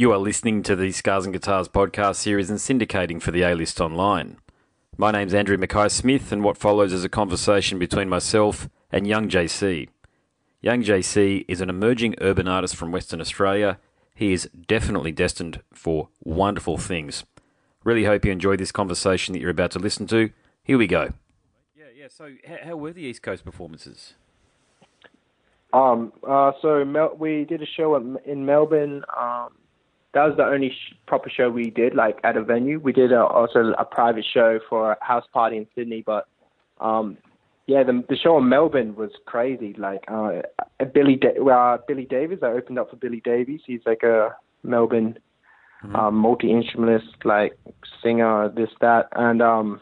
You 0.00 0.12
are 0.12 0.18
listening 0.18 0.62
to 0.62 0.74
the 0.74 0.92
Scars 0.92 1.26
and 1.26 1.34
Guitars 1.34 1.68
podcast 1.68 2.16
series 2.16 2.48
and 2.48 2.58
syndicating 2.58 3.20
for 3.20 3.32
the 3.32 3.42
A 3.42 3.54
List 3.54 3.82
Online. 3.82 4.38
My 4.96 5.10
name's 5.10 5.34
Andrew 5.34 5.58
Mackay 5.58 5.90
Smith, 5.90 6.32
and 6.32 6.42
what 6.42 6.56
follows 6.56 6.94
is 6.94 7.04
a 7.04 7.08
conversation 7.10 7.78
between 7.78 8.08
myself 8.08 8.70
and 8.90 9.06
Young 9.06 9.28
Jaycee. 9.28 9.90
Young 10.62 10.82
Jaycee 10.82 11.44
is 11.48 11.60
an 11.60 11.68
emerging 11.68 12.14
urban 12.22 12.48
artist 12.48 12.76
from 12.76 12.92
Western 12.92 13.20
Australia. 13.20 13.78
He 14.14 14.32
is 14.32 14.48
definitely 14.66 15.12
destined 15.12 15.60
for 15.74 16.08
wonderful 16.24 16.78
things. 16.78 17.24
Really 17.84 18.04
hope 18.04 18.24
you 18.24 18.32
enjoy 18.32 18.56
this 18.56 18.72
conversation 18.72 19.34
that 19.34 19.40
you're 19.40 19.50
about 19.50 19.72
to 19.72 19.78
listen 19.78 20.06
to. 20.06 20.30
Here 20.64 20.78
we 20.78 20.86
go. 20.86 21.12
Yeah, 21.76 21.84
yeah. 21.94 22.06
So, 22.08 22.36
how, 22.48 22.68
how 22.68 22.76
were 22.76 22.94
the 22.94 23.02
East 23.02 23.22
Coast 23.22 23.44
performances? 23.44 24.14
Um, 25.74 26.14
uh, 26.26 26.52
so 26.62 26.86
Mel- 26.86 27.16
we 27.18 27.44
did 27.44 27.60
a 27.60 27.66
show 27.66 27.96
in 28.24 28.46
Melbourne. 28.46 29.04
Um, 29.14 29.50
that 30.14 30.24
was 30.24 30.36
the 30.36 30.44
only 30.44 30.70
sh- 30.70 30.94
proper 31.06 31.30
show 31.30 31.50
we 31.50 31.70
did, 31.70 31.94
like 31.94 32.18
at 32.24 32.36
a 32.36 32.42
venue. 32.42 32.80
We 32.80 32.92
did 32.92 33.12
a, 33.12 33.24
also 33.24 33.72
a 33.78 33.84
private 33.84 34.24
show 34.32 34.58
for 34.68 34.92
a 34.92 35.04
house 35.04 35.24
party 35.32 35.56
in 35.56 35.66
Sydney, 35.74 36.02
but 36.04 36.26
um, 36.80 37.16
yeah, 37.66 37.84
the 37.84 38.04
the 38.08 38.16
show 38.16 38.38
in 38.38 38.48
Melbourne 38.48 38.96
was 38.96 39.10
crazy. 39.26 39.74
Like 39.78 40.04
uh, 40.08 40.42
Billy 40.92 41.16
da- 41.16 41.40
uh, 41.40 41.78
Billy 41.86 42.06
Davies, 42.06 42.40
I 42.42 42.48
opened 42.48 42.78
up 42.78 42.90
for 42.90 42.96
Billy 42.96 43.20
Davies. 43.24 43.60
He's 43.64 43.82
like 43.86 44.02
a 44.02 44.34
Melbourne 44.64 45.18
mm-hmm. 45.84 45.94
um, 45.94 46.16
multi 46.16 46.50
instrumentalist, 46.50 47.24
like 47.24 47.56
singer, 48.02 48.48
this 48.48 48.70
that, 48.80 49.08
and 49.12 49.40
um, 49.40 49.80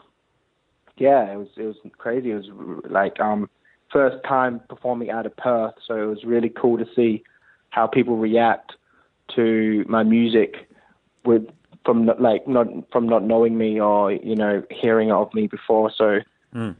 yeah, 0.97 1.33
it 1.33 1.37
was 1.37 1.47
it 1.57 1.63
was 1.63 1.77
crazy. 1.97 2.31
It 2.31 2.35
was 2.35 2.83
like 2.89 3.19
um, 3.19 3.49
first 3.91 4.17
time 4.27 4.61
performing 4.69 5.09
out 5.09 5.25
of 5.25 5.35
Perth, 5.37 5.73
so 5.87 5.95
it 5.95 6.05
was 6.05 6.23
really 6.23 6.49
cool 6.49 6.77
to 6.77 6.85
see 6.95 7.23
how 7.69 7.87
people 7.87 8.17
react 8.17 8.73
to 9.35 9.85
my 9.87 10.03
music 10.03 10.69
with 11.25 11.47
from 11.85 12.05
like 12.19 12.47
not 12.47 12.67
from 12.91 13.07
not 13.07 13.23
knowing 13.23 13.57
me 13.57 13.79
or 13.79 14.11
you 14.11 14.35
know 14.35 14.63
hearing 14.69 15.11
of 15.11 15.33
me 15.33 15.47
before. 15.47 15.91
So 15.95 16.19
mm. 16.53 16.75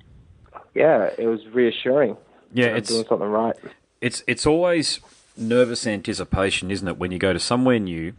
yeah, 0.76 1.10
it 1.18 1.28
was 1.28 1.46
reassuring. 1.48 2.18
Yeah, 2.54 2.68
it's 2.68 2.90
doing 2.90 3.06
something 3.08 3.28
right. 3.28 3.56
It's 4.02 4.24
it's 4.28 4.46
always 4.46 5.00
nervous 5.38 5.88
anticipation, 5.88 6.72
isn't 6.72 6.88
it? 6.88 6.98
When 6.98 7.12
you 7.12 7.20
go 7.20 7.34
to 7.34 7.40
somewhere 7.40 7.80
new, 7.80 8.14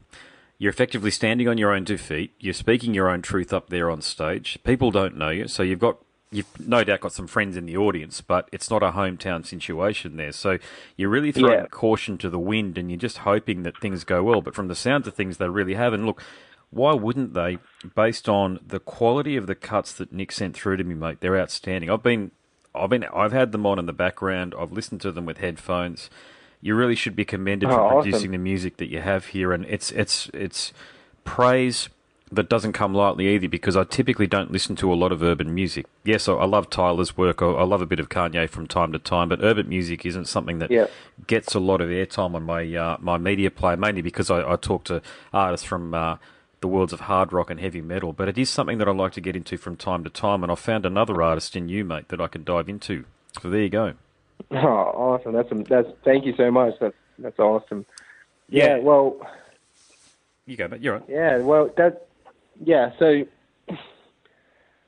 you're 0.58 0.70
effectively 0.70 1.10
standing 1.10 1.48
on 1.48 1.58
your 1.58 1.72
own 1.72 1.84
two 1.84 1.98
feet. 1.98 2.32
You're 2.38 2.54
speaking 2.54 2.94
your 2.94 3.08
own 3.08 3.22
truth 3.22 3.52
up 3.52 3.68
there 3.70 3.90
on 3.90 4.02
stage. 4.02 4.58
People 4.64 4.90
don't 4.90 5.16
know 5.16 5.30
you, 5.30 5.48
so 5.48 5.62
you've 5.62 5.78
got 5.78 5.98
you've 6.32 6.46
no 6.60 6.84
doubt 6.84 7.00
got 7.00 7.12
some 7.12 7.26
friends 7.26 7.56
in 7.56 7.66
the 7.66 7.76
audience, 7.76 8.20
but 8.20 8.48
it's 8.52 8.70
not 8.70 8.82
a 8.82 8.92
hometown 8.92 9.44
situation 9.44 10.16
there. 10.16 10.32
So 10.32 10.58
you're 10.96 11.08
really 11.08 11.32
throwing 11.32 11.60
yeah. 11.60 11.66
caution 11.66 12.18
to 12.18 12.30
the 12.30 12.38
wind 12.38 12.78
and 12.78 12.90
you're 12.90 12.98
just 12.98 13.18
hoping 13.18 13.64
that 13.64 13.78
things 13.78 14.04
go 14.04 14.22
well. 14.22 14.40
But 14.40 14.54
from 14.54 14.68
the 14.68 14.76
sounds 14.76 15.06
of 15.06 15.14
things, 15.14 15.38
they 15.38 15.48
really 15.48 15.74
have. 15.74 15.92
And 15.92 16.06
look, 16.06 16.22
why 16.70 16.92
wouldn't 16.92 17.34
they, 17.34 17.58
based 17.96 18.28
on 18.28 18.60
the 18.64 18.78
quality 18.78 19.36
of 19.36 19.48
the 19.48 19.56
cuts 19.56 19.92
that 19.94 20.12
Nick 20.12 20.30
sent 20.30 20.56
through 20.56 20.76
to 20.76 20.84
me, 20.84 20.94
mate? 20.94 21.20
They're 21.20 21.38
outstanding. 21.38 21.90
I've 21.90 22.02
been, 22.02 22.30
I've 22.74 22.90
been, 22.90 23.04
I've 23.04 23.32
had 23.32 23.50
them 23.50 23.66
on 23.66 23.80
in 23.80 23.86
the 23.86 23.92
background. 23.92 24.54
I've 24.56 24.72
listened 24.72 25.00
to 25.00 25.10
them 25.10 25.26
with 25.26 25.38
headphones. 25.38 26.10
You 26.60 26.76
really 26.76 26.94
should 26.94 27.16
be 27.16 27.24
commended 27.24 27.70
oh, 27.70 27.74
for 27.74 27.80
awesome. 27.80 28.02
producing 28.02 28.30
the 28.30 28.38
music 28.38 28.76
that 28.76 28.88
you 28.88 29.00
have 29.00 29.26
here, 29.26 29.52
and 29.52 29.64
it's 29.64 29.90
it's 29.92 30.30
it's 30.34 30.74
praise 31.24 31.88
that 32.32 32.48
doesn't 32.48 32.72
come 32.72 32.94
lightly 32.94 33.26
either 33.28 33.48
because 33.48 33.76
I 33.76 33.84
typically 33.84 34.26
don't 34.26 34.52
listen 34.52 34.76
to 34.76 34.92
a 34.92 34.94
lot 34.94 35.10
of 35.10 35.22
urban 35.22 35.52
music. 35.52 35.86
Yes, 36.04 36.28
I, 36.28 36.44
love 36.44 36.70
Tyler's 36.70 37.16
work. 37.16 37.42
I, 37.42 37.46
I, 37.46 37.64
love 37.64 37.82
a 37.82 37.86
bit 37.86 37.98
of 37.98 38.08
Kanye 38.08 38.48
from 38.48 38.68
time 38.68 38.92
to 38.92 39.00
time, 39.00 39.28
but 39.28 39.42
urban 39.42 39.68
music 39.68 40.06
isn't 40.06 40.26
something 40.26 40.60
that 40.60 40.70
yeah. 40.70 40.86
gets 41.26 41.54
a 41.54 41.60
lot 41.60 41.80
of 41.80 41.88
airtime 41.88 42.34
on 42.34 42.44
my 42.44 42.74
uh, 42.74 42.96
my 43.00 43.18
media 43.18 43.50
play, 43.50 43.74
mainly 43.74 44.02
because 44.02 44.30
I, 44.30 44.52
I 44.52 44.56
talk 44.56 44.84
to 44.84 45.02
artists 45.32 45.66
from 45.66 45.92
uh, 45.92 46.18
the 46.60 46.68
worlds 46.68 46.92
of 46.92 47.00
hard 47.00 47.32
rock 47.32 47.50
and 47.50 47.58
heavy 47.58 47.80
metal. 47.80 48.12
But 48.12 48.28
it 48.28 48.38
is 48.38 48.48
something 48.48 48.78
that 48.78 48.88
I 48.88 48.92
like 48.92 49.12
to 49.12 49.20
get 49.20 49.34
into 49.34 49.56
from 49.56 49.76
time 49.76 50.04
to 50.04 50.10
time, 50.10 50.44
and 50.44 50.52
I 50.52 50.54
found 50.54 50.86
another 50.86 51.20
artist 51.22 51.56
in 51.56 51.68
you, 51.68 51.84
mate, 51.84 52.08
that 52.08 52.20
I 52.20 52.28
can 52.28 52.44
dive 52.44 52.68
into. 52.68 53.06
So 53.42 53.50
there 53.50 53.62
you 53.62 53.70
go. 53.70 53.94
Oh, 54.52 54.56
awesome! 54.56 55.32
That's 55.32 55.48
that's 55.68 55.88
thank 56.02 56.24
you 56.24 56.34
so 56.34 56.50
much. 56.50 56.74
That's 56.80 56.96
that's 57.18 57.38
awesome. 57.38 57.84
Yeah, 58.48 58.76
yeah 58.76 58.78
well. 58.78 59.20
You 60.46 60.56
go, 60.56 60.66
but 60.66 60.80
you're 60.80 60.94
right. 60.94 61.04
Yeah, 61.08 61.38
well, 61.38 61.70
that 61.76 62.08
yeah, 62.64 62.92
so 62.98 63.24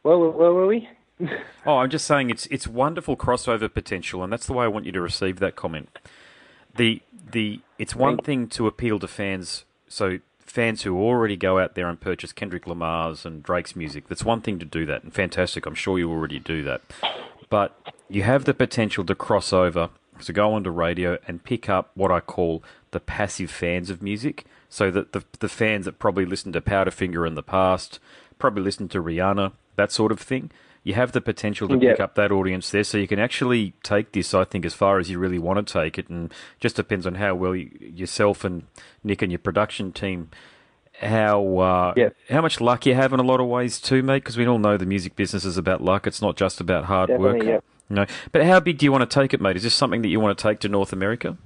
where, 0.02 0.18
where 0.18 0.52
were 0.52 0.66
we? 0.66 0.88
oh, 1.66 1.78
I'm 1.78 1.90
just 1.90 2.06
saying 2.06 2.30
it's 2.30 2.46
it's 2.46 2.66
wonderful 2.66 3.16
crossover 3.16 3.72
potential, 3.72 4.22
and 4.22 4.32
that's 4.32 4.46
the 4.46 4.52
way 4.52 4.64
I 4.64 4.68
want 4.68 4.86
you 4.86 4.92
to 4.92 5.00
receive 5.00 5.38
that 5.40 5.56
comment. 5.56 5.98
The 6.74 7.02
the 7.30 7.60
it's 7.78 7.94
one 7.94 8.18
thing 8.18 8.48
to 8.48 8.66
appeal 8.66 8.98
to 8.98 9.08
fans, 9.08 9.64
so 9.88 10.18
fans 10.40 10.82
who 10.82 10.98
already 11.00 11.36
go 11.36 11.58
out 11.58 11.74
there 11.74 11.88
and 11.88 12.00
purchase 12.00 12.32
Kendrick 12.32 12.66
Lamar's 12.66 13.24
and 13.24 13.42
Drake's 13.42 13.76
music. 13.76 14.08
That's 14.08 14.24
one 14.24 14.40
thing 14.40 14.58
to 14.58 14.64
do 14.64 14.84
that, 14.86 15.02
and 15.02 15.14
fantastic. 15.14 15.66
I'm 15.66 15.74
sure 15.74 15.98
you 15.98 16.10
already 16.10 16.38
do 16.38 16.62
that, 16.64 16.82
but 17.48 17.78
you 18.08 18.22
have 18.22 18.44
the 18.44 18.54
potential 18.54 19.04
to 19.04 19.14
cross 19.14 19.52
over 19.52 19.90
to 20.20 20.32
go 20.32 20.54
onto 20.54 20.70
radio 20.70 21.18
and 21.26 21.42
pick 21.42 21.68
up 21.68 21.90
what 21.94 22.10
I 22.10 22.20
call 22.20 22.62
the 22.90 23.00
passive 23.00 23.50
fans 23.50 23.90
of 23.90 24.02
music 24.02 24.44
so 24.72 24.90
that 24.90 25.12
the 25.12 25.22
the 25.40 25.50
fans 25.50 25.84
that 25.84 25.98
probably 25.98 26.24
listened 26.24 26.54
to 26.54 26.60
Powderfinger 26.62 27.26
in 27.26 27.34
the 27.34 27.42
past, 27.42 28.00
probably 28.38 28.62
listened 28.62 28.90
to 28.92 29.02
Rihanna, 29.02 29.52
that 29.76 29.92
sort 29.92 30.10
of 30.10 30.18
thing. 30.18 30.50
You 30.82 30.94
have 30.94 31.12
the 31.12 31.20
potential 31.20 31.68
to 31.68 31.78
pick 31.78 32.00
up 32.00 32.14
that 32.14 32.32
audience 32.32 32.70
there, 32.70 32.82
so 32.82 32.96
you 32.96 33.06
can 33.06 33.20
actually 33.20 33.74
take 33.82 34.12
this, 34.12 34.32
I 34.32 34.44
think, 34.44 34.64
as 34.64 34.72
far 34.72 34.98
as 34.98 35.10
you 35.10 35.18
really 35.18 35.38
want 35.38 35.64
to 35.64 35.72
take 35.72 35.98
it, 35.98 36.08
and 36.08 36.32
just 36.58 36.74
depends 36.74 37.06
on 37.06 37.16
how 37.16 37.34
well 37.34 37.54
you, 37.54 37.70
yourself 37.80 38.44
and 38.44 38.64
Nick 39.04 39.20
and 39.20 39.30
your 39.30 39.38
production 39.38 39.92
team, 39.92 40.30
how 41.02 41.58
uh, 41.58 42.08
how 42.30 42.40
much 42.40 42.58
luck 42.58 42.86
you 42.86 42.94
have 42.94 43.12
in 43.12 43.20
a 43.20 43.22
lot 43.22 43.40
of 43.40 43.46
ways 43.48 43.78
too, 43.78 44.02
mate. 44.02 44.24
Because 44.24 44.38
we 44.38 44.46
all 44.46 44.58
know 44.58 44.78
the 44.78 44.86
music 44.86 45.16
business 45.16 45.44
is 45.44 45.58
about 45.58 45.82
luck; 45.82 46.06
it's 46.06 46.22
not 46.22 46.34
just 46.34 46.62
about 46.62 46.86
hard 46.86 47.08
Definitely, 47.08 47.46
work. 47.46 47.64
No, 47.90 48.06
but 48.32 48.46
how 48.46 48.58
big 48.58 48.78
do 48.78 48.86
you 48.86 48.90
want 48.90 49.08
to 49.08 49.20
take 49.20 49.34
it, 49.34 49.40
mate? 49.40 49.56
Is 49.56 49.64
this 49.64 49.74
something 49.74 50.00
that 50.00 50.08
you 50.08 50.18
want 50.18 50.36
to 50.36 50.42
take 50.42 50.60
to 50.60 50.68
North 50.68 50.94
America? 50.94 51.36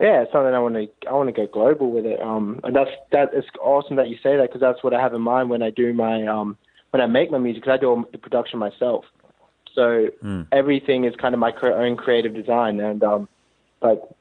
Yeah, 0.00 0.22
it's 0.22 0.32
something 0.32 0.54
I 0.54 0.58
want 0.58 0.74
to 0.74 0.88
I 1.08 1.12
want 1.12 1.28
to 1.28 1.32
go 1.32 1.46
global 1.46 1.90
with 1.90 2.06
it. 2.06 2.20
Um, 2.20 2.60
and 2.64 2.74
that's 2.74 2.90
that 3.10 3.34
is 3.34 3.44
awesome 3.60 3.96
that 3.96 4.08
you 4.08 4.16
say 4.22 4.36
that 4.36 4.48
because 4.48 4.60
that's 4.60 4.82
what 4.82 4.94
I 4.94 5.00
have 5.00 5.14
in 5.14 5.20
mind 5.20 5.50
when 5.50 5.62
I 5.62 5.70
do 5.70 5.92
my 5.92 6.26
um 6.26 6.56
when 6.90 7.00
I 7.00 7.06
make 7.06 7.30
my 7.30 7.38
music 7.38 7.62
because 7.62 7.78
I 7.78 7.80
do 7.80 8.06
the 8.10 8.18
production 8.18 8.58
myself. 8.58 9.04
So 9.74 10.08
mm. 10.22 10.46
everything 10.52 11.04
is 11.04 11.14
kind 11.16 11.34
of 11.34 11.40
my 11.40 11.52
own 11.62 11.96
creative 11.96 12.34
design, 12.34 12.80
and 12.80 13.02
um, 13.02 13.28
but 13.80 14.14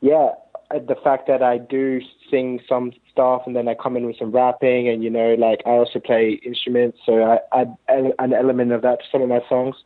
yeah, 0.00 0.30
the 0.70 0.96
fact 1.02 1.28
that 1.28 1.42
I 1.42 1.58
do 1.58 2.00
sing 2.30 2.60
some 2.68 2.92
stuff 3.10 3.42
and 3.46 3.54
then 3.54 3.68
I 3.68 3.74
come 3.74 3.96
in 3.96 4.06
with 4.06 4.18
some 4.18 4.32
rapping 4.32 4.88
and 4.88 5.02
you 5.02 5.10
know 5.10 5.34
like 5.34 5.62
I 5.66 5.70
also 5.70 6.00
play 6.00 6.40
instruments, 6.44 6.98
so 7.06 7.22
I 7.22 7.38
add 7.58 7.76
an 7.88 8.32
element 8.32 8.72
of 8.72 8.82
that 8.82 9.00
to 9.00 9.04
some 9.10 9.22
of 9.22 9.28
my 9.28 9.40
songs. 9.48 9.76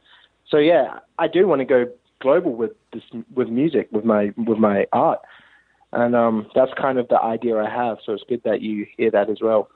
So 0.49 0.57
yeah, 0.57 1.01
I 1.19 1.29
do 1.29 1.47
want 1.47 1.61
to 1.61 1.67
go 1.67 1.87
global 2.21 2.55
with 2.55 2.73
this 2.93 3.03
with 3.35 3.49
music 3.49 3.89
with 3.93 4.05
my 4.05 4.33
with 4.37 4.59
my 4.59 4.87
art 4.93 5.21
and 5.93 6.15
um, 6.15 6.47
that's 6.55 6.73
kind 6.75 6.99
of 6.99 7.09
the 7.09 7.21
idea 7.21 7.57
I 7.57 7.69
have. 7.69 7.99
So 8.05 8.13
it's 8.13 8.25
good 8.29 8.43
that 8.45 8.61
you 8.61 8.87
hear 8.97 9.11
that 9.11 9.31
as 9.31 9.39
well. 9.41 9.71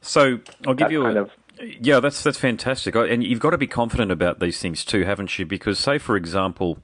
So 0.00 0.40
I'll 0.66 0.74
give 0.74 0.90
you 0.90 1.04
a, 1.04 1.22
of, 1.22 1.30
yeah, 1.60 2.00
that's 2.00 2.22
that's 2.22 2.38
fantastic, 2.38 2.94
and 2.94 3.22
you've 3.22 3.40
got 3.40 3.50
to 3.50 3.58
be 3.58 3.66
confident 3.66 4.10
about 4.10 4.40
these 4.40 4.58
things 4.58 4.84
too, 4.84 5.04
haven't 5.04 5.38
you? 5.38 5.44
Because 5.44 5.78
say, 5.78 5.98
for 5.98 6.16
example, 6.16 6.78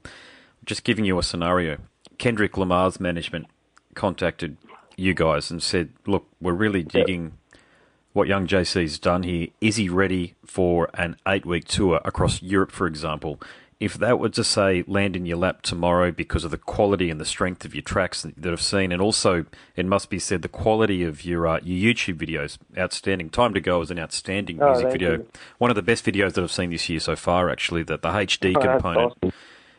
just 0.65 0.83
giving 0.83 1.05
you 1.05 1.17
a 1.17 1.23
scenario, 1.23 1.77
Kendrick 2.19 2.57
Lamar's 2.57 2.99
management 2.99 3.47
contacted 3.95 4.57
you 4.95 5.15
guys 5.15 5.49
and 5.49 5.63
said, 5.63 5.89
"Look, 6.05 6.27
we're 6.39 6.53
really 6.53 6.83
digging." 6.83 7.23
Yeah. 7.23 7.59
What 8.13 8.27
young 8.27 8.47
Jaycee's 8.47 8.97
done 8.97 9.21
here, 9.21 9.49
is 9.61 9.75
he 9.75 9.89
ready 9.89 10.33
for 10.43 10.89
an 10.95 11.17
eight 11.27 11.45
week 11.45 11.65
tour 11.65 12.01
across 12.03 12.41
Europe, 12.41 12.71
for 12.71 12.87
example? 12.87 13.39
If 13.79 13.93
that 13.95 14.17
were 14.17 14.29
to 14.29 14.43
say 14.43 14.83
land 14.87 15.15
in 15.15 15.25
your 15.25 15.37
lap 15.37 15.61
tomorrow 15.61 16.11
because 16.11 16.43
of 16.43 16.49
the 16.49 16.57
quality 16.57 17.11
and 17.11 17.21
the 17.21 17.25
strength 17.25 17.63
of 17.63 17.75
your 17.75 17.83
tracks 17.83 18.23
that 18.23 18.51
I've 18.51 18.61
seen, 18.61 18.91
and 18.91 19.01
also 19.01 19.45
it 19.75 19.85
must 19.85 20.09
be 20.09 20.17
said 20.17 20.41
the 20.41 20.47
quality 20.47 21.03
of 21.03 21.23
your 21.23 21.47
uh, 21.47 21.59
your 21.61 21.93
YouTube 21.93 22.15
videos, 22.15 22.57
outstanding. 22.75 23.29
Time 23.29 23.53
to 23.53 23.61
Go 23.61 23.81
is 23.81 23.91
an 23.91 23.99
outstanding 23.99 24.61
oh, 24.61 24.71
music 24.71 24.91
video, 24.91 25.11
you. 25.13 25.27
one 25.59 25.69
of 25.69 25.75
the 25.75 25.83
best 25.83 26.05
videos 26.05 26.33
that 26.33 26.43
I've 26.43 26.51
seen 26.51 26.71
this 26.71 26.89
year 26.89 26.99
so 26.99 27.15
far. 27.15 27.49
Actually, 27.49 27.83
that 27.83 28.01
the 28.01 28.09
HD 28.09 28.55
oh, 28.57 28.61
component, 28.61 29.13
awesome. 29.21 29.33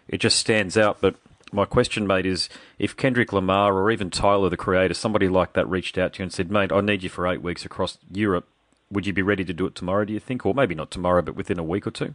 it 0.07 0.19
just 0.19 0.39
stands 0.39 0.77
out. 0.77 0.99
But 1.01 1.17
my 1.53 1.65
question, 1.65 2.07
mate, 2.07 2.27
is 2.27 2.49
if 2.79 2.97
Kendrick 2.97 3.33
Lamar 3.33 3.75
or 3.75 3.91
even 3.91 4.11
Tyler, 4.11 4.49
the 4.49 4.57
creator, 4.57 4.95
somebody 4.95 5.29
like 5.29 5.55
that, 5.55 5.69
reached 5.69 5.99
out 5.99 6.13
to 6.15 6.19
you 6.21 6.25
and 6.25 6.33
said, 6.33 6.53
"Mate, 6.53 6.71
I 6.71 6.81
need 6.83 7.03
you 7.03 7.09
for 7.09 7.27
eight 7.27 7.43
weeks 7.43 7.65
across 7.65 7.99
Europe," 8.13 8.47
would 8.93 9.09
you 9.09 9.13
be 9.13 9.23
ready 9.23 9.45
to 9.45 9.53
do 9.53 9.67
it 9.67 9.75
tomorrow? 9.75 10.05
Do 10.05 10.13
you 10.13 10.21
think, 10.21 10.47
or 10.47 10.55
maybe 10.55 10.77
not 10.77 10.93
tomorrow, 10.93 11.21
but 11.21 11.35
within 11.35 11.59
a 11.59 11.65
week 11.65 11.85
or 11.85 11.91
two? 11.91 12.15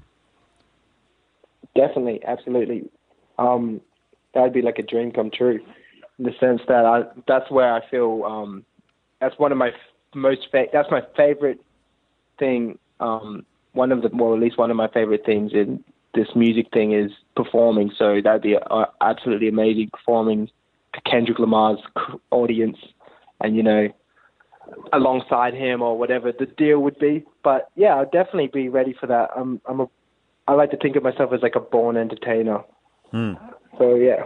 Definitely, 1.76 2.22
absolutely. 2.26 2.90
Um, 3.38 3.82
that'd 4.34 4.54
be 4.54 4.62
like 4.62 4.80
a 4.80 4.84
dream 4.84 5.12
come 5.12 5.32
true, 5.32 5.60
in 6.20 6.26
the 6.26 6.34
sense 6.40 6.62
that 6.68 6.86
I 6.86 7.04
that's 7.28 7.50
where 7.50 7.74
I 7.74 7.82
feel 7.90 8.24
um, 8.24 8.66
that's 9.20 9.38
one 9.40 9.52
of 9.52 9.58
my 9.58 9.72
most 10.16 10.48
fa- 10.52 10.68
that's 10.72 10.92
my 10.92 11.02
favorite 11.16 11.60
thing. 12.40 12.78
Um, 13.00 13.46
one 13.74 13.92
of 13.92 14.02
the 14.02 14.10
well, 14.14 14.34
at 14.34 14.40
least 14.40 14.58
one 14.58 14.72
of 14.72 14.78
my 14.78 14.88
favorite 14.88 15.26
things 15.26 15.52
in 15.54 15.84
this 16.14 16.28
music 16.36 16.68
thing 16.72 16.94
is 16.94 17.12
performing. 17.36 17.92
So 17.98 18.22
that'd 18.24 18.42
be 18.42 18.56
uh, 18.56 18.86
absolutely 19.02 19.48
amazing 19.48 19.90
performing 19.92 20.50
to 20.94 21.02
Kendrick 21.10 21.40
Lamar's 21.40 21.80
audience 22.32 22.78
and 23.42 23.56
you 23.56 23.64
know, 23.64 23.88
alongside 24.94 25.54
him 25.54 25.82
or 25.82 25.98
whatever 25.98 26.32
the 26.32 26.46
deal 26.46 26.80
would 26.80 27.00
be. 27.00 27.26
But 27.44 27.70
yeah, 27.76 27.96
I'd 27.96 28.12
definitely 28.12 28.48
be 28.48 28.70
ready 28.70 28.96
for 29.00 29.08
that. 29.08 29.32
I'm 29.36 29.60
I'm 29.68 29.80
a 29.82 29.88
I 30.48 30.54
like 30.54 30.72
to 30.72 30.78
think 30.78 30.96
of 30.96 31.04
myself 31.04 31.32
as 31.34 31.42
like 31.42 31.56
a 31.56 31.60
born 31.60 31.98
entertainer. 31.98 32.64
Mm. 33.14 33.40
So 33.78 33.96
yeah, 33.96 34.26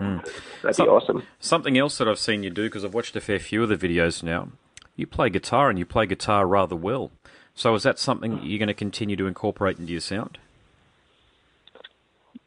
mm. 0.00 0.24
that'd 0.62 0.76
be 0.76 0.90
awesome. 0.90 1.22
Something 1.38 1.78
else 1.78 1.98
that 1.98 2.08
I've 2.08 2.18
seen 2.18 2.42
you 2.42 2.50
do 2.50 2.64
because 2.64 2.84
I've 2.84 2.94
watched 2.94 3.16
a 3.16 3.20
fair 3.20 3.38
few 3.38 3.62
of 3.62 3.68
the 3.68 3.76
videos 3.76 4.22
now. 4.22 4.48
You 4.96 5.06
play 5.06 5.30
guitar 5.30 5.68
and 5.68 5.78
you 5.78 5.84
play 5.84 6.06
guitar 6.06 6.46
rather 6.46 6.76
well. 6.76 7.12
So 7.54 7.74
is 7.74 7.82
that 7.84 7.98
something 7.98 8.40
you're 8.42 8.58
going 8.58 8.68
to 8.68 8.74
continue 8.74 9.16
to 9.16 9.26
incorporate 9.26 9.78
into 9.78 9.92
your 9.92 10.00
sound? 10.00 10.38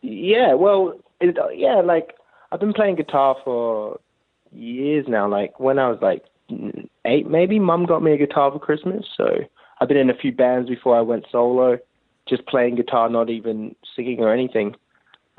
Yeah, 0.02 0.54
well, 0.54 1.00
it, 1.20 1.38
yeah, 1.56 1.82
like 1.82 2.16
I've 2.52 2.60
been 2.60 2.74
playing 2.74 2.96
guitar 2.96 3.36
for 3.44 4.00
years 4.52 5.06
now. 5.08 5.28
Like 5.28 5.60
when 5.60 5.80
I 5.80 5.90
was 5.90 6.00
like 6.02 6.26
eight, 7.06 7.28
maybe, 7.28 7.60
Mum 7.60 7.86
got 7.86 8.04
me 8.04 8.14
a 8.14 8.18
guitar 8.18 8.52
for 8.52 8.60
Christmas. 8.60 9.06
So 9.16 9.40
I've 9.80 9.88
been 9.88 9.98
in 9.98 10.10
a 10.10 10.16
few 10.16 10.32
bands 10.32 10.70
before 10.70 10.98
I 10.98 11.02
went 11.02 11.26
solo, 11.32 11.80
just 12.30 12.46
playing 12.46 12.76
guitar, 12.76 13.10
not 13.10 13.30
even 13.30 13.76
singing 13.96 14.20
or 14.20 14.34
anything. 14.34 14.76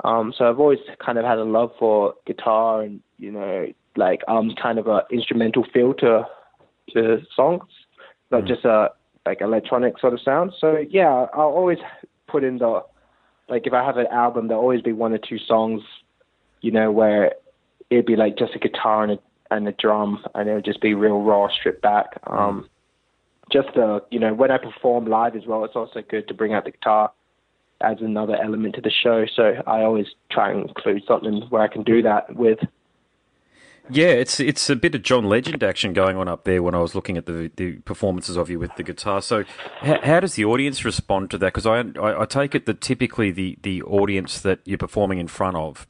Um, 0.03 0.33
so 0.35 0.49
I've 0.49 0.59
always 0.59 0.79
kind 1.03 1.17
of 1.17 1.25
had 1.25 1.37
a 1.37 1.43
love 1.43 1.71
for 1.77 2.15
guitar, 2.25 2.81
and 2.81 3.01
you 3.17 3.31
know, 3.31 3.67
like 3.95 4.21
um, 4.27 4.53
kind 4.61 4.79
of 4.79 4.87
a 4.87 5.03
instrumental 5.11 5.65
feel 5.73 5.93
to 5.95 6.27
to 6.93 7.21
songs, 7.35 7.63
not 8.31 8.43
mm. 8.43 8.47
just 8.47 8.65
a 8.65 8.89
like 9.25 9.41
electronic 9.41 9.99
sort 9.99 10.13
of 10.13 10.21
sound. 10.21 10.53
So 10.59 10.77
yeah, 10.89 11.27
I'll 11.33 11.53
always 11.53 11.77
put 12.27 12.43
in 12.43 12.57
the 12.57 12.83
like 13.47 13.67
if 13.67 13.73
I 13.73 13.83
have 13.83 13.97
an 13.97 14.07
album, 14.07 14.47
there'll 14.47 14.63
always 14.63 14.81
be 14.81 14.93
one 14.93 15.13
or 15.13 15.19
two 15.19 15.37
songs, 15.37 15.83
you 16.61 16.71
know, 16.71 16.91
where 16.91 17.33
it'd 17.89 18.05
be 18.05 18.15
like 18.15 18.37
just 18.37 18.55
a 18.55 18.59
guitar 18.59 19.03
and 19.03 19.13
a 19.13 19.19
and 19.51 19.67
a 19.67 19.73
drum, 19.73 20.23
and 20.33 20.49
it 20.49 20.53
would 20.53 20.65
just 20.65 20.81
be 20.81 20.93
real 20.93 21.21
raw, 21.21 21.47
stripped 21.49 21.81
back. 21.81 22.19
Um, 22.25 22.69
just 23.51 23.69
the 23.75 24.03
you 24.11 24.19
know 24.19 24.33
when 24.33 24.51
I 24.51 24.57
perform 24.57 25.05
live 25.05 25.35
as 25.35 25.45
well, 25.45 25.65
it's 25.65 25.75
also 25.75 26.01
good 26.01 26.27
to 26.27 26.33
bring 26.33 26.53
out 26.53 26.65
the 26.65 26.71
guitar 26.71 27.11
adds 27.81 28.01
another 28.01 28.35
element 28.35 28.75
to 28.75 28.81
the 28.81 28.91
show. 28.91 29.25
So 29.35 29.61
I 29.67 29.81
always 29.81 30.07
try 30.31 30.51
and 30.51 30.69
include 30.69 31.03
something 31.07 31.41
where 31.49 31.61
I 31.61 31.67
can 31.67 31.83
do 31.83 32.01
that 32.03 32.35
with. 32.35 32.59
Yeah, 33.89 34.07
it's 34.07 34.39
it's 34.39 34.69
a 34.69 34.75
bit 34.75 34.95
of 34.95 35.01
John 35.01 35.25
Legend 35.25 35.63
action 35.63 35.91
going 35.91 36.15
on 36.15 36.27
up 36.27 36.45
there 36.45 36.63
when 36.63 36.75
I 36.75 36.79
was 36.79 36.95
looking 36.95 37.17
at 37.17 37.25
the 37.25 37.51
the 37.55 37.73
performances 37.79 38.37
of 38.37 38.49
you 38.49 38.59
with 38.59 38.73
the 38.75 38.83
guitar. 38.83 39.21
So, 39.21 39.43
how, 39.79 39.99
how 40.01 40.19
does 40.19 40.35
the 40.35 40.45
audience 40.45 40.85
respond 40.85 41.31
to 41.31 41.37
that? 41.39 41.53
Because 41.53 41.65
I, 41.65 41.79
I, 41.99 42.21
I 42.21 42.25
take 42.25 42.55
it 42.55 42.67
that 42.67 42.79
typically 42.79 43.31
the 43.31 43.57
the 43.63 43.81
audience 43.81 44.39
that 44.41 44.59
you're 44.65 44.77
performing 44.77 45.17
in 45.17 45.27
front 45.27 45.57
of 45.57 45.87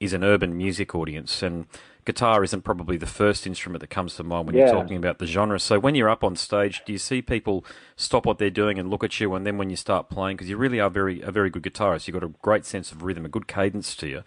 is 0.00 0.12
an 0.12 0.24
urban 0.24 0.56
music 0.56 0.94
audience, 0.94 1.42
and 1.42 1.66
guitar 2.04 2.44
isn't 2.44 2.62
probably 2.62 2.96
the 2.96 3.06
first 3.06 3.46
instrument 3.46 3.80
that 3.80 3.90
comes 3.90 4.16
to 4.16 4.24
mind 4.24 4.46
when 4.46 4.56
yeah. 4.56 4.66
you're 4.66 4.74
talking 4.74 4.96
about 4.96 5.18
the 5.18 5.26
genre. 5.26 5.58
So 5.58 5.78
when 5.78 5.94
you're 5.94 6.10
up 6.10 6.24
on 6.24 6.36
stage, 6.36 6.82
do 6.84 6.92
you 6.92 6.98
see 6.98 7.22
people 7.22 7.64
stop 7.96 8.26
what 8.26 8.38
they're 8.38 8.50
doing 8.50 8.78
and 8.78 8.90
look 8.90 9.04
at 9.04 9.18
you, 9.20 9.34
and 9.34 9.46
then 9.46 9.58
when 9.58 9.70
you 9.70 9.76
start 9.76 10.08
playing, 10.08 10.36
because 10.36 10.48
you 10.48 10.56
really 10.56 10.80
are 10.80 10.90
very 10.90 11.20
a 11.22 11.30
very 11.30 11.50
good 11.50 11.62
guitarist, 11.62 12.06
you've 12.06 12.14
got 12.14 12.24
a 12.24 12.32
great 12.42 12.64
sense 12.64 12.92
of 12.92 13.02
rhythm, 13.02 13.24
a 13.24 13.28
good 13.28 13.46
cadence 13.46 13.96
to 13.96 14.08
you. 14.08 14.22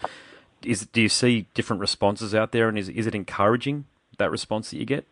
Is 0.63 0.87
do 0.87 1.01
you 1.01 1.09
see 1.09 1.47
different 1.53 1.79
responses 1.79 2.33
out 2.33 2.51
there, 2.51 2.67
and 2.67 2.77
is 2.77 2.89
is 2.89 3.07
it 3.07 3.15
encouraging 3.15 3.85
that 4.17 4.31
response 4.31 4.71
that 4.71 4.77
you 4.77 4.85
get? 4.85 5.05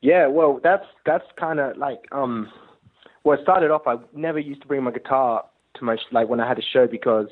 Yeah, 0.00 0.26
well, 0.26 0.60
that's 0.62 0.86
that's 1.04 1.24
kind 1.36 1.60
of 1.60 1.76
like 1.76 2.06
um, 2.12 2.50
well, 3.24 3.38
it 3.38 3.42
started 3.42 3.70
off. 3.70 3.86
I 3.86 3.96
never 4.14 4.38
used 4.38 4.62
to 4.62 4.68
bring 4.68 4.82
my 4.82 4.90
guitar 4.90 5.44
to 5.74 5.84
my 5.84 5.96
like 6.12 6.28
when 6.28 6.40
I 6.40 6.48
had 6.48 6.58
a 6.58 6.62
show 6.62 6.86
because 6.86 7.28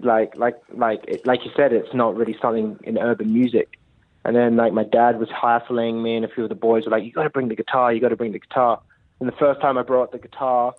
like 0.00 0.36
like 0.36 0.56
like 0.72 1.20
like 1.24 1.44
you 1.44 1.50
said, 1.56 1.72
it's 1.72 1.94
not 1.94 2.16
really 2.16 2.36
something 2.40 2.78
in 2.84 2.98
urban 2.98 3.32
music. 3.32 3.78
And 4.24 4.36
then 4.36 4.56
like 4.56 4.72
my 4.72 4.84
dad 4.84 5.18
was 5.18 5.28
hassling 5.30 6.02
me, 6.02 6.16
and 6.16 6.24
a 6.24 6.28
few 6.28 6.44
of 6.44 6.48
the 6.48 6.54
boys 6.54 6.84
were 6.84 6.90
like, 6.90 7.04
"You 7.04 7.12
got 7.12 7.22
to 7.22 7.30
bring 7.30 7.48
the 7.48 7.56
guitar. 7.56 7.92
You 7.92 8.00
got 8.00 8.10
to 8.10 8.16
bring 8.16 8.32
the 8.32 8.38
guitar." 8.38 8.80
And 9.20 9.28
the 9.28 9.36
first 9.36 9.60
time 9.60 9.78
I 9.78 9.82
brought 9.82 10.12
the 10.12 10.18
guitar, 10.18 10.74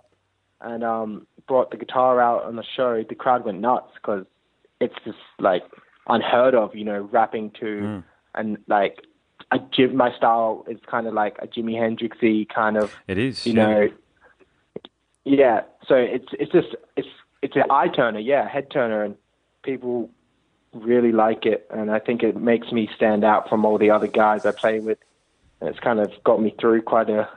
and 0.62 0.83
um, 0.83 1.27
brought 1.48 1.71
the 1.71 1.77
guitar 1.77 2.21
out 2.21 2.44
on 2.44 2.56
the 2.56 2.63
show, 2.75 3.04
the 3.07 3.16
crowd 3.16 3.45
went 3.45 3.60
nuts 3.60 3.92
because 3.95 4.25
it's 4.80 4.95
just 5.04 5.18
like 5.39 5.63
unheard 6.07 6.56
of, 6.56 6.75
you 6.75 6.86
know, 6.86 7.01
rapping 7.12 7.51
to 7.60 7.65
mm. 7.65 8.04
and 8.36 8.57
like 8.68 9.00
a, 9.51 9.88
my 9.88 10.15
style 10.15 10.65
is 10.69 10.80
kind 10.89 11.07
of 11.07 11.13
like 11.13 11.38
a 11.39 11.48
Jimi 11.48 11.74
Hendrixy 11.74 12.48
kind 12.48 12.77
of. 12.77 12.95
It 13.07 13.18
is, 13.18 13.45
you 13.45 13.54
yeah. 13.54 13.68
know. 13.68 13.89
Yeah, 15.25 15.62
so 15.88 15.95
it's 15.95 16.27
it's 16.33 16.51
just 16.51 16.75
it's 16.95 17.07
it's 17.50 17.56
an 17.56 17.72
eye 17.72 17.88
turner, 17.88 18.19
yeah, 18.19 18.48
head 18.48 18.69
turner, 18.69 19.04
and 19.04 19.16
people 19.63 20.12
really 20.74 21.12
like 21.12 21.48
it, 21.48 21.68
and 21.74 21.90
I 21.90 21.98
think 21.98 22.22
it 22.22 22.38
makes 22.38 22.72
me 22.72 22.88
stand 22.96 23.24
out 23.24 23.50
from 23.50 23.66
all 23.66 23.80
the 23.80 23.90
other 23.90 24.06
guys 24.06 24.46
I 24.46 24.51
play 24.51 24.80
with. 24.80 25.00
And 25.60 25.69
it's 25.69 25.80
kind 25.80 26.00
of 26.00 26.12
got 26.24 26.42
me 26.42 26.56
through 26.60 26.84
quite 26.84 27.10
a, 27.10 27.28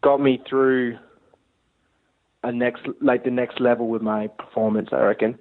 got 0.00 0.20
me 0.20 0.40
through 0.48 0.96
a 2.44 2.52
next 2.52 2.86
like 3.00 3.24
the 3.24 3.30
next 3.30 3.60
level 3.60 3.88
with 3.88 4.00
my 4.00 4.28
performance. 4.28 4.90
I 4.92 5.00
reckon. 5.00 5.38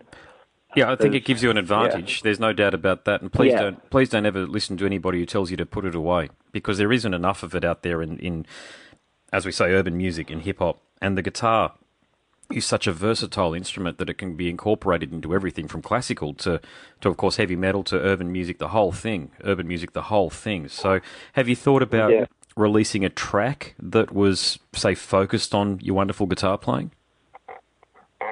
Yeah, 0.76 0.92
I 0.92 0.96
think 0.96 1.16
it 1.16 1.26
gives 1.26 1.42
you 1.42 1.50
an 1.50 1.58
advantage. 1.58 2.18
Yeah. 2.18 2.22
There's 2.26 2.40
no 2.40 2.54
doubt 2.54 2.74
about 2.74 3.06
that. 3.06 3.22
And 3.22 3.32
please 3.32 3.54
yeah. 3.54 3.62
don't 3.62 3.90
please 3.92 4.10
don't 4.10 4.26
ever 4.26 4.46
listen 4.46 4.78
to 4.78 4.86
anybody 4.86 5.20
who 5.20 5.26
tells 5.26 5.52
you 5.52 5.58
to 5.58 5.66
put 5.66 5.86
it 5.86 5.96
away 5.96 6.30
because 6.52 6.80
there 6.80 6.92
isn't 6.92 7.14
enough 7.14 7.44
of 7.44 7.56
it 7.56 7.64
out 7.64 7.84
there 7.84 8.02
in, 8.02 8.18
in 8.20 8.46
as 9.32 9.46
we 9.46 9.52
say, 9.52 9.72
urban 9.72 9.96
music 9.96 10.30
and 10.30 10.42
hip 10.42 10.60
hop. 10.60 10.82
And 11.02 11.18
the 11.18 11.22
guitar 11.22 11.74
is 12.52 12.66
such 12.66 12.88
a 12.88 12.92
versatile 12.92 13.54
instrument 13.54 13.98
that 14.00 14.10
it 14.10 14.16
can 14.16 14.36
be 14.36 14.50
incorporated 14.50 15.14
into 15.14 15.36
everything 15.36 15.68
from 15.68 15.82
classical 15.82 16.34
to, 16.34 16.60
to 17.02 17.10
of 17.10 17.18
course, 17.18 17.38
heavy 17.38 17.56
metal 17.56 17.84
to 17.84 18.00
urban 18.00 18.32
music, 18.32 18.58
the 18.58 18.70
whole 18.70 18.92
thing. 18.92 19.32
Urban 19.44 19.68
music, 19.68 19.94
the 19.94 20.04
whole 20.04 20.30
thing. 20.30 20.68
So, 20.68 21.00
have 21.34 21.48
you 21.48 21.56
thought 21.56 21.84
about 21.84 22.12
yeah. 22.12 22.26
releasing 22.56 23.06
a 23.06 23.10
track 23.10 23.76
that 23.80 24.12
was, 24.12 24.58
say, 24.74 24.96
focused 24.96 25.54
on 25.54 25.80
your 25.82 25.96
wonderful 25.96 26.26
guitar 26.26 26.58
playing? 26.58 26.92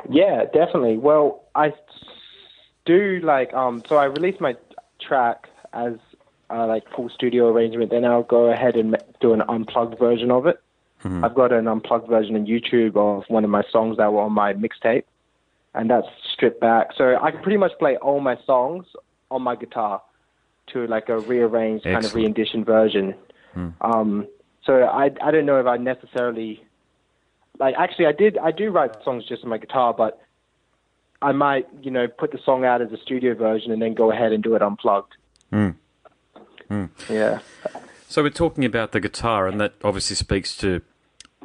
Yeah, 0.09 0.45
definitely. 0.45 0.97
Well, 0.97 1.43
I 1.53 1.73
do 2.85 3.19
like 3.23 3.53
um. 3.53 3.83
So 3.87 3.97
I 3.97 4.05
release 4.05 4.39
my 4.39 4.55
track 5.01 5.47
as 5.73 5.93
uh, 6.49 6.65
like 6.65 6.83
full 6.95 7.09
studio 7.09 7.49
arrangement. 7.49 7.91
Then 7.91 8.05
I'll 8.05 8.23
go 8.23 8.51
ahead 8.51 8.75
and 8.75 8.95
do 9.21 9.33
an 9.33 9.41
unplugged 9.47 9.99
version 9.99 10.31
of 10.31 10.45
it. 10.47 10.61
Mm-hmm. 11.03 11.23
I've 11.23 11.35
got 11.35 11.51
an 11.51 11.67
unplugged 11.67 12.07
version 12.07 12.35
on 12.35 12.45
YouTube 12.45 12.95
of 12.95 13.23
one 13.27 13.43
of 13.43 13.49
my 13.49 13.63
songs 13.71 13.97
that 13.97 14.11
were 14.11 14.21
on 14.21 14.33
my 14.33 14.53
mixtape, 14.53 15.03
and 15.73 15.89
that's 15.89 16.07
stripped 16.33 16.59
back. 16.59 16.89
So 16.97 17.17
I 17.21 17.31
can 17.31 17.41
pretty 17.41 17.57
much 17.57 17.71
play 17.79 17.97
all 17.97 18.19
my 18.19 18.37
songs 18.45 18.85
on 19.29 19.41
my 19.41 19.55
guitar 19.55 20.01
to 20.73 20.87
like 20.87 21.09
a 21.09 21.19
rearranged 21.19 21.85
Excellent. 21.85 22.03
kind 22.03 22.05
of 22.05 22.15
rendition 22.15 22.65
version. 22.65 23.15
Mm. 23.55 23.73
Um, 23.81 24.27
so 24.63 24.83
I 24.83 25.11
I 25.21 25.31
don't 25.31 25.45
know 25.45 25.59
if 25.59 25.67
I 25.67 25.77
necessarily 25.77 26.63
like 27.59 27.75
actually 27.77 28.07
I 28.07 28.11
did 28.11 28.37
I 28.37 28.51
do 28.51 28.71
write 28.71 28.91
songs 29.03 29.25
just 29.25 29.43
on 29.43 29.49
my 29.49 29.57
guitar, 29.57 29.93
but 29.93 30.19
I 31.21 31.31
might 31.31 31.67
you 31.81 31.91
know 31.91 32.07
put 32.07 32.31
the 32.31 32.39
song 32.43 32.65
out 32.65 32.81
as 32.81 32.91
a 32.91 32.97
studio 32.97 33.33
version 33.33 33.71
and 33.71 33.81
then 33.81 33.93
go 33.93 34.11
ahead 34.11 34.31
and 34.31 34.43
do 34.43 34.55
it 34.55 34.61
unplugged. 34.61 35.15
Mm. 35.53 35.75
Mm. 36.69 36.89
Yeah. 37.09 37.39
So 38.09 38.23
we're 38.23 38.29
talking 38.29 38.63
about 38.63 38.93
the 38.93 39.01
guitar, 39.01 39.47
and 39.47 39.59
that 39.59 39.73
obviously 39.83 40.15
speaks 40.15 40.55
to 40.57 40.81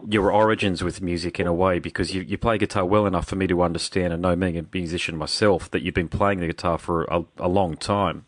your 0.08 0.30
origins 0.30 0.82
with 0.82 1.02
music 1.02 1.40
in 1.40 1.46
a 1.48 1.52
way 1.52 1.80
because 1.80 2.14
you, 2.14 2.22
you 2.22 2.38
play 2.38 2.56
guitar 2.56 2.84
well 2.84 3.04
enough 3.04 3.26
for 3.26 3.34
me 3.34 3.48
to 3.48 3.62
understand 3.62 4.12
and 4.12 4.22
know 4.22 4.36
being 4.36 4.56
a 4.56 4.64
musician 4.72 5.16
myself 5.16 5.68
that 5.72 5.82
you've 5.82 5.94
been 5.94 6.08
playing 6.08 6.38
the 6.38 6.46
guitar 6.46 6.78
for 6.78 7.02
a, 7.04 7.24
a 7.38 7.48
long 7.48 7.76
time. 7.76 8.24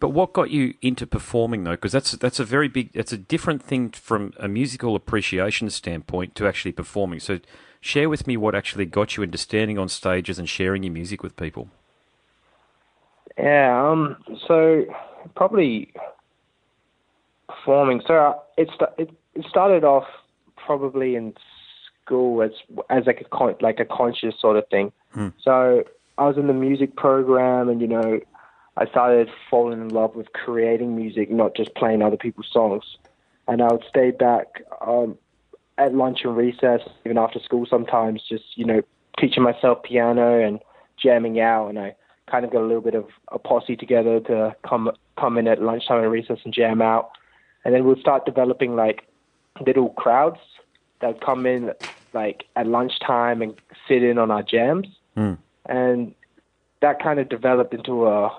But 0.00 0.08
what 0.08 0.32
got 0.32 0.50
you 0.50 0.72
into 0.80 1.06
performing 1.06 1.64
though? 1.64 1.72
Because 1.72 1.92
that's 1.92 2.12
that's 2.12 2.40
a 2.40 2.44
very 2.44 2.68
big, 2.68 2.90
it's 2.94 3.12
a 3.12 3.18
different 3.18 3.62
thing 3.62 3.90
from 3.90 4.32
a 4.38 4.48
musical 4.48 4.96
appreciation 4.96 5.68
standpoint 5.68 6.34
to 6.36 6.46
actually 6.46 6.72
performing. 6.72 7.20
So 7.20 7.38
share 7.82 8.08
with 8.08 8.26
me 8.26 8.38
what 8.38 8.54
actually 8.54 8.86
got 8.86 9.18
you 9.18 9.22
into 9.22 9.36
standing 9.36 9.78
on 9.78 9.90
stages 9.90 10.38
and 10.38 10.48
sharing 10.48 10.84
your 10.84 10.92
music 10.92 11.22
with 11.22 11.36
people. 11.36 11.68
Yeah, 13.36 13.90
um, 13.90 14.16
so 14.48 14.84
probably 15.34 15.92
performing. 17.64 18.02
So 18.06 18.14
uh, 18.14 18.34
it, 18.56 18.68
it 18.98 19.10
it 19.34 19.46
started 19.48 19.84
off 19.84 20.04
probably 20.56 21.16
in 21.16 21.34
school 22.04 22.42
as 22.42 22.50
as 22.90 23.06
like 23.06 23.20
a 23.20 23.24
con- 23.24 23.56
like 23.60 23.80
a 23.80 23.84
conscious 23.84 24.34
sort 24.38 24.56
of 24.56 24.68
thing. 24.68 24.92
Hmm. 25.12 25.28
So 25.42 25.84
I 26.18 26.26
was 26.26 26.36
in 26.36 26.46
the 26.46 26.52
music 26.52 26.96
program, 26.96 27.68
and 27.68 27.80
you 27.80 27.88
know, 27.88 28.20
I 28.76 28.86
started 28.86 29.28
falling 29.50 29.80
in 29.80 29.88
love 29.88 30.14
with 30.14 30.32
creating 30.32 30.94
music, 30.94 31.30
not 31.30 31.56
just 31.56 31.74
playing 31.74 32.02
other 32.02 32.16
people's 32.16 32.48
songs. 32.52 32.84
And 33.46 33.60
I 33.60 33.68
would 33.72 33.84
stay 33.88 34.10
back 34.10 34.62
um, 34.86 35.18
at 35.76 35.94
lunch 35.94 36.20
and 36.24 36.34
recess, 36.34 36.80
even 37.04 37.18
after 37.18 37.38
school 37.40 37.66
sometimes, 37.68 38.22
just 38.26 38.44
you 38.56 38.64
know, 38.64 38.82
teaching 39.18 39.42
myself 39.42 39.82
piano 39.82 40.40
and 40.40 40.60
jamming 41.02 41.40
out. 41.40 41.68
And 41.68 41.78
I 41.78 41.94
kind 42.30 42.44
of 42.44 42.50
got 42.50 42.62
a 42.62 42.66
little 42.66 42.80
bit 42.80 42.94
of 42.94 43.06
a 43.32 43.38
posse 43.38 43.76
together 43.76 44.20
to 44.20 44.56
come 44.66 44.90
come 45.18 45.38
in 45.38 45.46
at 45.46 45.62
lunchtime 45.62 46.02
and 46.02 46.10
recess 46.10 46.38
and 46.44 46.54
jam 46.54 46.80
out 46.80 47.10
and 47.64 47.74
then 47.74 47.84
we'll 47.84 47.96
start 47.96 48.24
developing 48.26 48.76
like 48.76 49.06
little 49.66 49.90
crowds 49.90 50.38
that 51.00 51.20
come 51.20 51.46
in 51.46 51.72
like 52.12 52.44
at 52.56 52.66
lunchtime 52.66 53.42
and 53.42 53.54
sit 53.88 54.02
in 54.02 54.18
on 54.18 54.30
our 54.30 54.42
jams, 54.42 54.86
mm. 55.16 55.36
and 55.66 56.14
that 56.80 57.02
kind 57.02 57.18
of 57.18 57.28
developed 57.28 57.74
into 57.74 58.06
a 58.06 58.30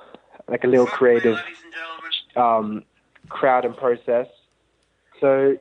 like 0.48 0.64
a 0.64 0.68
little 0.68 0.86
creative 0.86 1.40
um, 2.36 2.84
crowd 3.30 3.66
and 3.66 3.76
process. 3.76 4.28
So, 5.20 5.58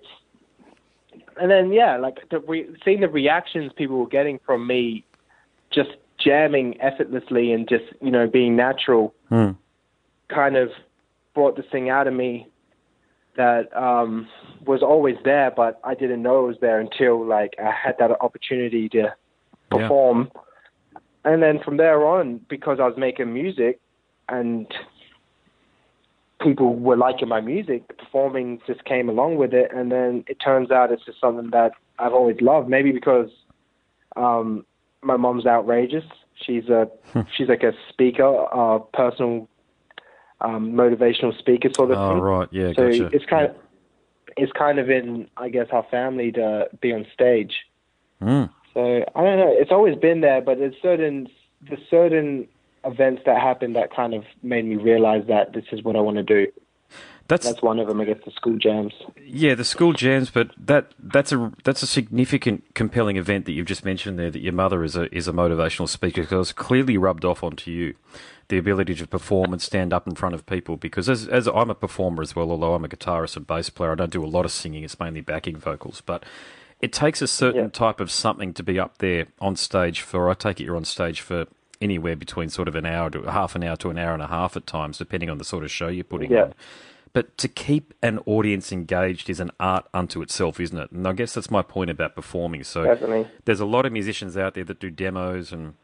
and 1.40 1.50
then 1.50 1.73
yeah, 1.73 1.97
like 1.97 2.28
the 2.30 2.40
re- 2.40 2.68
seeing 2.85 3.00
the 3.00 3.09
reactions 3.09 3.73
people 3.75 3.99
were 3.99 4.06
getting 4.06 4.38
from 4.44 4.66
me, 4.66 5.04
just 5.71 5.90
jamming 6.18 6.80
effortlessly 6.80 7.52
and 7.52 7.68
just 7.68 7.85
you 8.00 8.11
know 8.11 8.26
being 8.26 8.56
natural, 8.56 9.14
Hmm. 9.28 9.52
kind 10.28 10.56
of 10.56 10.71
brought 11.35 11.56
this 11.56 11.66
thing 11.73 11.90
out 11.90 12.06
of 12.06 12.14
me 12.14 12.49
that 13.36 13.74
um, 13.76 14.28
was 14.66 14.82
always 14.82 15.16
there, 15.24 15.50
but 15.50 15.80
I 15.84 15.94
didn't 15.94 16.22
know 16.22 16.44
it 16.44 16.48
was 16.48 16.56
there 16.60 16.80
until 16.80 17.24
like 17.24 17.54
I 17.58 17.70
had 17.70 17.96
that 17.98 18.10
opportunity 18.20 18.88
to 18.90 19.14
perform. 19.70 20.30
And 21.24 21.42
then 21.42 21.58
from 21.64 21.76
there 21.76 22.06
on, 22.06 22.40
because 22.48 22.78
I 22.80 22.86
was 22.86 22.94
making 22.98 23.32
music 23.32 23.80
and 24.28 24.66
people 26.40 26.74
were 26.74 26.96
liking 26.96 27.28
my 27.28 27.40
music, 27.40 27.88
the 27.88 27.94
performing 27.94 28.60
just 28.66 28.84
came 28.84 29.08
along 29.08 29.36
with 29.36 29.54
it. 29.54 29.70
And 29.74 29.90
then 29.90 30.24
it 30.26 30.38
turns 30.40 30.70
out 30.70 30.92
it's 30.92 31.04
just 31.04 31.20
something 31.20 31.50
that 31.50 31.72
I've 31.98 32.12
always 32.12 32.40
loved. 32.40 32.68
Maybe 32.68 32.92
because 32.92 33.30
um, 34.16 34.66
my 35.02 35.16
mom's 35.16 35.46
outrageous. 35.46 36.04
She's 36.44 36.68
a 36.68 36.88
she's 37.36 37.48
like 37.48 37.62
a 37.62 37.72
speaker, 37.88 38.46
uh, 38.52 38.80
personal 38.92 39.48
um, 40.44 40.72
motivational 40.72 41.36
speaker 41.38 41.68
sort 41.74 41.90
of 41.90 41.98
Oh, 41.98 42.10
thing. 42.14 42.20
right. 42.20 42.48
Yeah, 42.52 42.72
So 42.76 42.88
gotcha. 42.88 43.10
it's 43.12 43.24
kind 43.26 43.46
of 43.46 43.56
it's 44.36 44.52
kind 44.52 44.78
of 44.78 44.90
in 44.90 45.28
I 45.36 45.48
guess 45.48 45.68
our 45.72 45.84
family 45.90 46.32
to 46.32 46.68
be 46.80 46.92
on 46.92 47.06
stage. 47.12 47.54
Mm. 48.22 48.50
So 48.74 49.04
I 49.14 49.22
don't 49.22 49.38
know. 49.38 49.52
It's 49.52 49.70
always 49.72 49.96
been 49.96 50.20
there, 50.20 50.40
but 50.40 50.58
there's 50.58 50.74
certain 50.82 51.28
the 51.68 51.78
certain 51.90 52.48
events 52.84 53.22
that 53.26 53.40
happened 53.40 53.76
that 53.76 53.94
kind 53.94 54.12
of 54.12 54.24
made 54.42 54.64
me 54.66 54.76
realize 54.76 55.24
that 55.28 55.52
this 55.54 55.64
is 55.72 55.82
what 55.82 55.96
I 55.96 56.00
want 56.00 56.16
to 56.18 56.22
do. 56.22 56.52
That's 57.26 57.47
That's 57.47 57.62
one 57.62 57.78
of 57.78 57.88
them. 57.88 58.00
I 58.02 58.04
guess 58.04 58.19
the 58.25 58.31
school 58.33 58.59
jams. 58.59 58.93
Yeah, 59.25 59.54
the 59.54 59.64
school 59.64 59.95
jams, 59.95 60.28
but 60.28 60.50
that 60.59 60.93
that's 60.99 61.33
a 61.33 61.52
that's 61.64 61.83
a 61.83 61.87
significant, 61.87 62.75
compelling 62.75 63.16
event 63.16 63.47
that 63.47 63.52
you've 63.52 63.66
just 63.66 63.83
mentioned 63.85 64.19
there. 64.19 64.31
That 64.31 64.43
your 64.43 64.52
mother 64.52 64.85
is 64.85 64.95
a 64.95 65.14
is 65.16 65.26
a 65.26 65.33
motivational 65.33 65.88
speaker 65.88 66.21
because 66.21 66.50
it's 66.50 66.52
clearly 66.52 66.99
rubbed 66.99 67.25
off 67.25 67.43
onto 67.43 67.71
you, 67.71 67.95
the 68.49 68.59
ability 68.59 68.95
to 68.97 69.07
perform 69.07 69.54
and 69.54 69.62
stand 69.62 69.95
up 69.95 70.07
in 70.07 70.14
front 70.14 70.35
of 70.35 70.45
people. 70.45 70.76
Because 70.76 71.09
as 71.09 71.26
as 71.26 71.47
I'm 71.49 71.71
a 71.71 71.75
performer 71.75 72.21
as 72.23 72.37
well, 72.37 72.50
although 72.50 72.75
I'm 72.75 72.85
a 72.85 72.88
guitarist 72.88 73.38
and 73.38 73.47
bass 73.47 73.71
player, 73.71 73.93
I 73.93 73.95
don't 73.95 74.12
do 74.12 74.23
a 74.23 74.26
lot 74.26 74.45
of 74.45 74.52
singing. 74.52 74.85
It's 74.85 75.00
mainly 75.00 75.23
backing 75.23 75.57
vocals, 75.57 76.02
but 76.04 76.25
it 76.83 76.93
takes 76.93 77.23
a 77.23 77.26
certain 77.26 77.62
Yeah. 77.62 77.69
type 77.71 78.00
of 78.00 78.11
something 78.11 78.52
to 78.52 78.62
be 78.62 78.78
up 78.78 78.99
there 78.99 79.28
on 79.40 79.57
stage 79.57 80.02
for. 80.02 80.28
I 80.28 80.35
take 80.35 80.61
it 80.61 80.64
you're 80.64 80.76
on 80.76 80.85
stage 80.85 81.23
for 81.23 81.47
anywhere 81.81 82.16
between 82.16 82.50
sort 82.50 82.69
of 82.69 82.75
an 82.75 82.85
hour 82.85 83.09
to 83.09 83.23
half 83.23 83.54
an 83.54 83.64
hour 83.64 83.76
to 83.76 83.88
an 83.88 83.97
hour 83.97 84.12
and 84.12 84.23
a 84.23 84.26
half 84.26 84.59
at 84.59 84.66
times, 84.66 84.99
depending 84.99 85.31
on 85.31 85.38
the 85.38 85.45
sort 85.45 85.64
of 85.64 85.71
show 85.71 85.88
you're 85.88 86.04
putting 86.04 86.31
Yeah. 86.31 86.43
on. 86.43 86.54
But 87.14 87.38
to 87.38 87.49
keep 87.49 87.94
an 88.02 88.18
audience 88.26 88.73
engaged 88.73 89.30
is 89.30 89.38
an 89.40 89.52
art 89.61 89.87
unto 89.94 90.21
itself, 90.21 90.59
isn't 90.61 90.76
it? 90.76 90.90
And 90.90 91.06
I 91.09 91.12
guess 91.14 91.33
that's 91.33 91.50
my 91.50 91.62
point 91.62 91.88
about 91.88 92.14
performing. 92.16 92.64
So 92.64 92.83
Definitely. 92.85 93.28
there's 93.47 93.61
a 93.61 93.64
lot 93.64 93.87
of 93.87 93.92
musicians 93.92 94.37
out 94.37 94.54
there 94.54 94.64
that 94.64 94.80
do 94.80 94.90
demos 94.90 95.52
and 95.52 95.75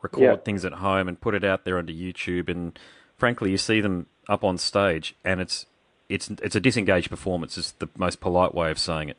record 0.00 0.22
Yeah. 0.22 0.36
things 0.36 0.64
at 0.64 0.74
home 0.74 1.08
and 1.08 1.20
put 1.20 1.34
it 1.34 1.44
out 1.44 1.64
there 1.64 1.76
onto 1.76 1.92
YouTube. 1.92 2.48
And 2.48 2.78
frankly, 3.16 3.50
you 3.50 3.58
see 3.58 3.80
them 3.80 4.06
up 4.28 4.44
on 4.44 4.56
stage, 4.58 5.14
and 5.24 5.40
it's 5.40 5.66
it's 6.08 6.30
it's 6.30 6.54
a 6.54 6.60
disengaged 6.60 7.10
performance. 7.10 7.58
Is 7.58 7.72
the 7.80 7.88
most 7.96 8.20
polite 8.20 8.54
way 8.54 8.70
of 8.70 8.78
saying 8.78 9.08
it. 9.08 9.16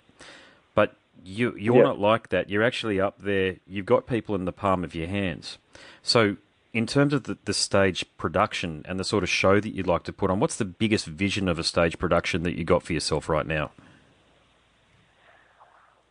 But 0.73 0.95
you 1.25 1.53
you're 1.57 1.77
Yeah. 1.77 1.83
not 1.83 1.99
like 1.99 2.29
that. 2.29 2.49
You're 2.49 2.63
actually 2.63 3.01
up 3.01 3.15
there. 3.21 3.57
You've 3.67 3.85
got 3.85 4.07
people 4.07 4.35
in 4.35 4.45
the 4.45 4.53
palm 4.53 4.85
of 4.85 4.95
your 4.95 5.07
hands. 5.07 5.57
So 6.01 6.37
in 6.73 6.87
terms 6.87 7.13
of 7.13 7.23
the, 7.23 7.37
the 7.45 7.53
stage 7.53 8.05
production 8.17 8.83
and 8.87 8.99
the 8.99 9.03
sort 9.03 9.23
of 9.23 9.29
show 9.29 9.59
that 9.59 9.69
you'd 9.69 9.87
like 9.87 10.03
to 10.03 10.13
put 10.13 10.31
on, 10.31 10.39
what's 10.39 10.57
the 10.57 10.65
biggest 10.65 11.05
vision 11.05 11.47
of 11.47 11.59
a 11.59 11.63
stage 11.63 11.99
production 11.99 12.43
that 12.43 12.57
you 12.57 12.63
got 12.63 12.81
for 12.81 12.93
yourself 12.93 13.29
right 13.29 13.45
now? 13.45 13.71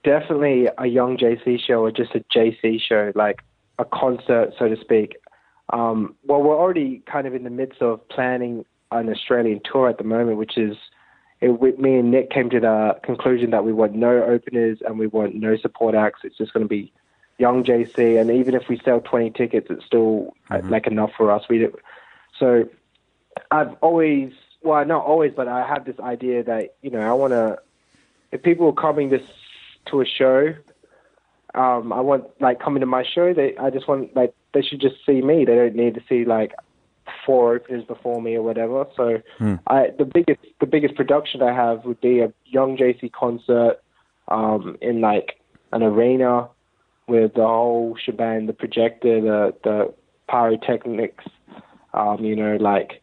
Definitely 0.04 0.68
a 0.78 0.86
young 0.86 1.16
Jaycee 1.16 1.60
show 1.60 1.84
or 1.84 1.90
just 1.90 2.14
a 2.14 2.24
Jaycee 2.34 2.80
show, 2.80 3.12
like 3.14 3.42
a 3.78 3.84
concert, 3.84 4.52
so 4.58 4.68
to 4.68 4.76
speak. 4.80 5.16
Um, 5.72 6.14
well, 6.24 6.42
we're 6.42 6.58
already 6.58 7.02
kind 7.10 7.26
of 7.26 7.34
in 7.34 7.44
the 7.44 7.50
midst 7.50 7.82
of 7.82 8.06
planning 8.08 8.64
an 8.92 9.08
Australian 9.08 9.60
tour 9.70 9.88
at 9.88 9.98
the 9.98 10.04
moment, 10.04 10.38
which 10.38 10.56
is 10.56 10.76
it, 11.40 11.60
we, 11.60 11.72
me 11.72 11.96
and 11.96 12.10
Nick 12.10 12.30
came 12.30 12.50
to 12.50 12.60
the 12.60 12.96
conclusion 13.02 13.50
that 13.50 13.64
we 13.64 13.72
want 13.72 13.94
no 13.94 14.22
openers 14.22 14.78
and 14.86 14.98
we 14.98 15.08
want 15.08 15.34
no 15.34 15.56
support 15.56 15.94
acts. 15.94 16.20
It's 16.24 16.36
just 16.36 16.52
going 16.52 16.64
to 16.64 16.68
be 16.68 16.92
young 17.42 17.64
Jaycee, 17.64 18.20
and 18.20 18.30
even 18.30 18.54
if 18.54 18.68
we 18.68 18.80
sell 18.84 19.00
20 19.00 19.30
tickets, 19.30 19.66
it's 19.68 19.84
still 19.84 20.32
uh, 20.50 20.60
like 20.64 20.86
enough 20.86 21.10
for 21.16 21.30
us. 21.30 21.42
We 21.50 21.58
do, 21.58 21.76
so 22.38 22.68
I've 23.50 23.74
always, 23.80 24.32
well, 24.62 24.84
not 24.84 25.04
always, 25.04 25.32
but 25.34 25.48
I 25.48 25.66
have 25.66 25.84
this 25.84 25.98
idea 25.98 26.44
that 26.44 26.76
you 26.82 26.90
know 26.90 27.00
I 27.00 27.12
want 27.12 27.32
to. 27.32 27.58
If 28.30 28.42
people 28.42 28.68
are 28.68 28.80
coming 28.86 29.10
this 29.10 29.26
to 29.86 30.00
a 30.00 30.06
show, 30.06 30.54
um, 31.54 31.92
I 31.92 32.00
want 32.00 32.24
like 32.40 32.60
coming 32.60 32.80
to 32.80 32.86
my 32.86 33.04
show. 33.04 33.34
They, 33.34 33.56
I 33.56 33.70
just 33.70 33.88
want 33.88 34.14
like 34.14 34.32
they 34.54 34.62
should 34.62 34.80
just 34.80 34.96
see 35.04 35.20
me. 35.20 35.44
They 35.44 35.56
don't 35.56 35.74
need 35.74 35.94
to 35.94 36.02
see 36.08 36.24
like 36.24 36.52
four 37.26 37.56
openers 37.56 37.84
before 37.84 38.22
me 38.22 38.36
or 38.36 38.42
whatever. 38.42 38.86
So 38.96 39.20
I 39.66 39.90
the 39.98 40.04
biggest 40.04 40.40
the 40.60 40.66
biggest 40.66 40.94
production 40.94 41.42
I 41.42 41.52
have 41.52 41.84
would 41.84 42.00
be 42.00 42.20
a 42.20 42.32
young 42.46 42.76
Jaycee 42.76 43.12
concert 43.12 43.82
um, 44.28 44.78
in 44.80 45.00
like 45.00 45.40
an 45.72 45.82
arena 45.82 46.48
with 47.12 47.34
the 47.34 47.46
whole 47.46 47.96
shebang, 48.02 48.46
the 48.46 48.52
projector, 48.52 49.20
the 49.20 49.54
the 49.62 49.94
pyrotechnics, 50.28 51.24
um, 51.94 52.24
you 52.24 52.34
know, 52.34 52.56
like 52.56 53.02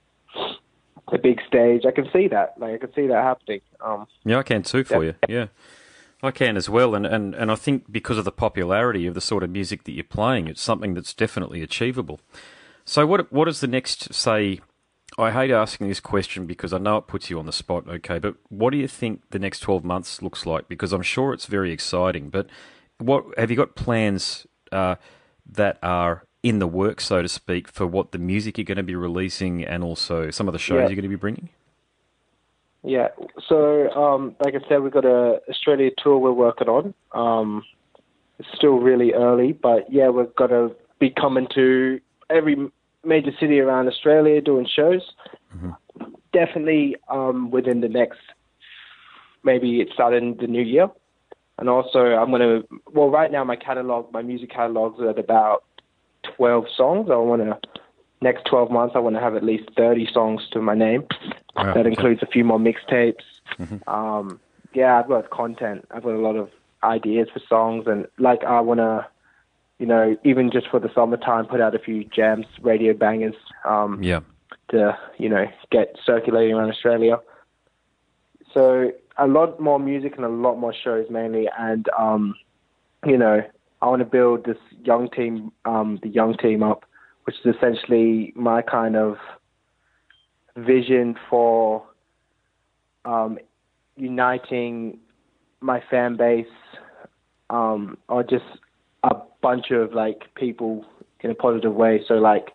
the 1.12 1.18
big 1.18 1.40
stage. 1.48 1.84
I 1.86 1.92
can 1.92 2.10
see 2.12 2.28
that. 2.28 2.56
Like 2.58 2.74
I 2.74 2.78
can 2.78 2.94
see 2.94 3.08
that 3.08 3.24
happening. 3.24 3.62
Um, 3.80 4.08
Yeah, 4.26 4.40
I 4.40 4.44
can 4.44 4.64
too 4.64 4.84
for 4.84 5.04
you. 5.04 5.16
Yeah. 5.28 5.48
I 6.22 6.32
can 6.32 6.58
as 6.58 6.70
well, 6.70 6.96
and, 6.96 7.06
and, 7.06 7.34
and 7.34 7.50
I 7.50 7.56
think 7.56 7.90
because 7.90 8.18
of 8.18 8.26
the 8.26 8.32
popularity 8.32 9.08
of 9.08 9.14
the 9.14 9.22
sort 9.22 9.42
of 9.42 9.52
music 9.52 9.86
that 9.86 9.94
you're 9.94 10.04
playing, 10.04 10.48
it's 10.50 10.62
something 10.62 10.94
that's 10.94 11.14
definitely 11.14 11.62
achievable. 11.62 12.20
So, 12.84 13.06
what 13.08 13.32
what 13.32 13.48
is 13.48 13.62
the 13.62 13.68
next? 13.68 14.14
Say, 14.14 14.60
I 15.18 15.32
hate 15.32 15.50
asking 15.50 15.88
this 15.88 16.02
question 16.02 16.46
because 16.46 16.74
I 16.74 16.78
know 16.78 16.98
it 16.98 17.08
puts 17.08 17.30
you 17.30 17.40
on 17.40 17.46
the 17.46 17.54
spot. 17.54 17.88
Okay, 17.88 18.20
but 18.20 18.36
what 18.50 18.72
do 18.72 18.78
you 18.78 18.88
think 18.88 19.30
the 19.30 19.40
next 19.40 19.62
twelve 19.62 19.86
months 19.86 20.22
looks 20.22 20.46
like? 20.46 20.68
Because 20.68 20.92
I'm 20.92 21.04
sure 21.04 21.34
it's 21.34 21.46
very 21.46 21.72
exciting. 21.72 22.30
But 22.30 22.48
what 23.00 23.26
have 23.38 23.50
you 23.50 23.58
got 23.58 23.76
plans 23.76 24.46
uh, 24.72 24.96
that 25.52 25.80
are 25.82 26.24
in 26.44 26.60
the 26.60 26.68
works, 26.68 27.06
so 27.06 27.22
to 27.22 27.28
speak, 27.28 27.68
for 27.68 27.86
what 27.86 28.12
the 28.12 28.18
music 28.18 28.58
you're 28.58 28.66
going 28.66 28.78
to 28.78 28.84
be 28.84 28.96
releasing, 28.96 29.64
and 29.64 29.84
also 29.84 30.30
some 30.30 30.48
of 30.48 30.54
the 30.54 30.60
shows 30.60 30.76
Yeah. 30.76 30.82
you're 30.88 30.96
going 30.96 31.04
to 31.04 31.10
be 31.10 31.16
bringing? 31.16 31.50
Yeah. 32.84 33.10
So, 33.48 33.90
um, 33.92 34.36
like 34.40 34.56
I 34.56 34.68
said, 34.70 34.82
we've 34.82 34.94
got 34.94 35.06
a 35.06 35.42
Australia 35.50 35.92
tour 35.98 36.18
we're 36.18 36.32
working 36.32 36.70
on. 36.70 36.94
Um, 37.12 37.64
it's 38.38 38.48
still 38.56 38.80
really 38.80 39.14
early, 39.14 39.52
but 39.52 39.92
yeah, 39.92 40.08
we're 40.08 40.28
gonna 40.38 40.70
be 40.98 41.10
coming 41.10 41.48
to 41.56 42.00
every 42.30 42.72
major 43.04 43.32
city 43.38 43.60
around 43.60 43.88
Australia 43.88 44.40
doing 44.40 44.66
shows. 44.66 45.02
Definitely 46.32 46.96
um, 47.10 47.52
within 47.52 47.82
the 47.82 47.90
next, 47.90 48.20
maybe 49.44 49.82
it's 49.82 49.92
starting 49.94 50.36
the 50.36 50.48
new 50.48 50.62
year. 50.62 50.90
And 51.60 51.70
also, 51.70 52.00
I'm 52.00 52.32
gonna. 52.32 52.62
Well, 52.94 53.10
right 53.10 53.32
now 53.32 53.44
my 53.44 53.56
catalog, 53.58 54.12
my 54.14 54.22
music 54.22 54.50
catalog's 54.50 55.02
at 55.02 55.20
about 55.20 55.64
12 56.38 56.66
songs. 56.76 57.10
I 57.12 57.16
want 57.16 57.42
to 57.42 57.60
next 58.22 58.46
12 58.46 58.72
months. 58.72 58.94
I 58.96 59.00
want 59.00 59.16
to 59.16 59.22
have 59.22 59.36
at 59.36 59.44
least 59.44 59.70
30 59.78 60.08
songs 60.14 60.42
to 60.52 60.62
my 60.62 60.74
name. 60.76 61.06
Wow, 61.56 61.74
that 61.74 61.86
includes 61.86 62.24
a 62.24 62.28
few 62.28 62.44
more 62.46 62.60
mixtapes. 62.60 63.24
Um, 63.88 64.40
yeah, 64.74 65.00
I've 65.00 65.08
got 65.10 65.30
content. 65.32 65.86
I've 65.92 66.04
got 66.04 66.14
a 66.14 66.20
lot 66.20 66.36
of 66.38 66.50
ideas 66.84 67.28
for 67.34 67.42
songs, 67.50 67.88
and 67.88 68.08
like 68.18 68.44
I 68.46 68.62
want 68.62 68.80
to, 68.80 69.06
you 69.80 69.86
know, 69.86 70.16
even 70.24 70.52
just 70.52 70.70
for 70.70 70.80
the 70.80 70.90
summertime, 70.96 71.46
put 71.46 71.60
out 71.60 71.76
a 71.76 71.80
few 71.80 72.06
jams, 72.06 72.46
radio 72.62 72.94
bangers. 72.94 73.36
Um, 73.66 74.02
Yeah. 74.02 74.22
to 74.70 74.98
you 75.18 75.28
know 75.28 75.46
get 75.72 75.96
circulating 76.06 76.56
around 76.56 76.70
Australia. 76.70 77.20
So 78.54 78.92
a 79.20 79.28
lot 79.28 79.60
more 79.60 79.80
music 79.80 80.14
and 80.16 80.26
a 80.26 80.30
lot 80.30 80.56
more 80.56 80.74
shows 80.74 81.08
mainly, 81.10 81.48
and 81.58 81.88
um, 81.98 82.36
you 83.06 83.18
know 83.18 83.42
I 83.82 83.86
want 83.88 84.00
to 84.00 84.06
build 84.06 84.46
this 84.46 84.58
young 84.84 85.10
team, 85.10 85.52
um, 85.66 86.00
the 86.04 86.10
young 86.10 86.38
team 86.38 86.64
up, 86.64 86.86
which 87.24 87.36
is 87.44 87.56
essentially 87.56 88.34
my 88.36 88.62
kind 88.62 88.96
of 88.96 89.16
vision 90.58 91.16
for 91.30 91.84
um, 93.06 93.38
uniting 93.96 95.00
my 95.62 95.82
fan 95.90 96.18
base, 96.18 96.46
um, 97.50 97.98
or 98.08 98.24
just 98.24 98.46
a 99.04 99.16
bunch 99.42 99.72
of 99.72 99.94
like 99.94 100.24
people 100.36 100.86
in 101.22 101.32
a 101.32 101.36
positive 101.36 101.74
way. 101.74 102.02
So 102.08 102.16
like 102.16 102.50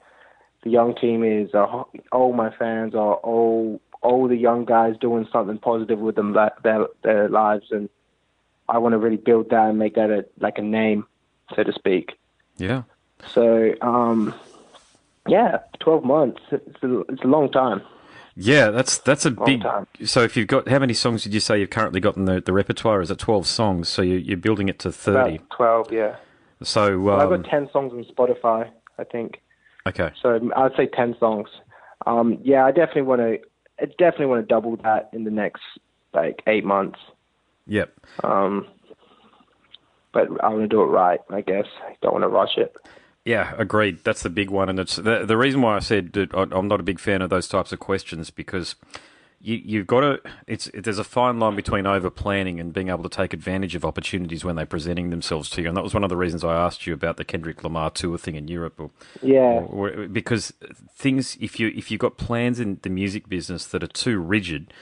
the 0.62 0.70
young 0.70 0.94
team 0.94 1.22
is 1.22 1.54
uh, 1.54 1.84
all 2.12 2.32
my 2.32 2.54
fans 2.56 2.94
are 2.94 3.14
all 3.14 3.80
all 4.04 4.28
the 4.28 4.36
young 4.36 4.64
guys 4.64 4.94
doing 5.00 5.26
something 5.32 5.58
positive 5.58 5.98
with 5.98 6.14
them 6.16 6.36
their 6.62 6.86
their 7.02 7.28
lives 7.28 7.66
and 7.70 7.88
I 8.68 8.78
want 8.78 8.92
to 8.92 8.98
really 8.98 9.16
build 9.16 9.50
that 9.50 9.68
and 9.70 9.78
make 9.78 9.94
that 9.96 10.10
a 10.10 10.24
like 10.40 10.58
a 10.58 10.62
name 10.62 11.06
so 11.54 11.62
to 11.64 11.72
speak 11.72 12.12
Yeah. 12.56 12.82
so 13.34 13.72
um 13.80 14.34
yeah 15.26 15.58
12 15.80 16.04
months 16.04 16.40
it's 16.50 16.82
a, 16.82 17.00
it's 17.12 17.22
a 17.24 17.26
long 17.26 17.50
time 17.50 17.82
Yeah, 18.36 18.70
that's 18.70 18.98
that's 18.98 19.24
a 19.26 19.30
Long 19.30 19.46
big. 19.46 19.62
time. 19.62 19.86
So 20.04 20.22
if 20.22 20.36
you've 20.36 20.48
got 20.48 20.66
how 20.68 20.80
many 20.80 20.92
songs 20.94 21.22
did 21.22 21.32
you 21.34 21.40
say 21.40 21.60
you've 21.60 21.70
currently 21.70 22.00
got 22.00 22.16
in 22.16 22.24
the, 22.24 22.40
the 22.40 22.52
repertoire? 22.52 23.00
Is 23.00 23.10
it 23.10 23.18
twelve 23.18 23.46
songs? 23.46 23.88
So 23.88 24.02
you, 24.02 24.16
you're 24.16 24.36
building 24.48 24.68
it 24.68 24.78
to 24.80 24.90
thirty. 24.90 25.36
About 25.36 25.50
twelve, 25.56 25.92
yeah. 25.92 26.16
So 26.62 26.98
Well, 26.98 27.20
I've 27.20 27.30
um, 27.30 27.42
got 27.42 27.48
ten 27.48 27.68
songs 27.72 27.92
on 27.92 28.04
Spotify, 28.12 28.70
I 28.98 29.04
think. 29.04 29.40
okay, 29.86 30.10
So 30.20 30.28
I'd 30.56 30.74
say 30.76 30.86
ten 30.88 31.14
songs. 31.20 31.48
Um, 32.06 32.38
yeah, 32.42 32.66
I 32.66 32.72
definitely 32.72 33.02
want 33.02 33.20
to. 33.20 33.38
I 33.80 33.86
definitely 33.86 34.26
want 34.26 34.42
to 34.42 34.46
double 34.46 34.76
that 34.78 35.10
in 35.12 35.24
the 35.24 35.30
next 35.30 35.62
like 36.12 36.42
eight 36.46 36.64
months. 36.64 36.98
yep. 37.66 37.92
Um, 38.22 38.66
but 40.12 40.28
I 40.42 40.48
want 40.48 40.62
to 40.62 40.68
do 40.68 40.80
it 40.82 40.86
right. 40.86 41.20
I 41.30 41.40
guess 41.40 41.66
I 41.86 41.96
don't 42.00 42.12
want 42.12 42.22
to 42.22 42.28
rush 42.28 42.56
it. 42.56 42.74
Yeah, 43.24 43.54
agreed. 43.58 44.04
That's 44.04 44.22
the 44.22 44.30
big 44.30 44.50
one, 44.50 44.68
and 44.68 44.78
it's 44.78 44.96
the 44.96 45.24
the 45.24 45.36
reason 45.36 45.62
why 45.62 45.76
I 45.76 45.80
said 45.80 46.12
that 46.12 46.34
I'm 46.34 46.68
not 46.68 46.80
a 46.80 46.84
big 46.84 47.00
fan 47.00 47.22
of 47.22 47.30
those 47.30 47.48
types 47.48 47.72
of 47.72 47.80
questions 47.80 48.30
because 48.30 48.76
you 49.44 49.60
you've 49.62 49.86
got 49.86 50.00
to. 50.00 50.20
It's 50.46 50.70
there's 50.72 50.98
a 50.98 51.04
fine 51.04 51.38
line 51.38 51.54
between 51.54 51.86
over 51.86 52.08
planning 52.08 52.58
and 52.58 52.72
being 52.72 52.88
able 52.88 53.02
to 53.02 53.10
take 53.10 53.34
advantage 53.34 53.74
of 53.74 53.84
opportunities 53.84 54.42
when 54.42 54.56
they're 54.56 54.64
presenting 54.64 55.10
themselves 55.10 55.50
to 55.50 55.62
you, 55.62 55.68
and 55.68 55.76
that 55.76 55.84
was 55.84 55.92
one 55.92 56.02
of 56.02 56.08
the 56.08 56.16
reasons 56.16 56.42
I 56.42 56.54
asked 56.54 56.86
you 56.86 56.94
about 56.94 57.18
the 57.18 57.24
Kendrick 57.24 57.62
Lamar 57.62 57.90
tour 57.90 58.16
thing 58.16 58.36
in 58.36 58.48
Europe, 58.48 58.80
or, 58.80 58.90
Yeah, 59.22 59.60
or, 59.68 59.90
or- 59.90 60.08
because 60.08 60.54
things 60.96 61.36
if 61.40 61.60
you 61.60 61.68
if 61.76 61.90
you've 61.90 62.00
got 62.00 62.16
plans 62.16 62.58
in 62.58 62.78
the 62.82 62.88
music 62.88 63.28
business 63.28 63.66
that 63.66 63.82
are 63.82 63.88
too 63.88 64.18
rigid, 64.18 64.72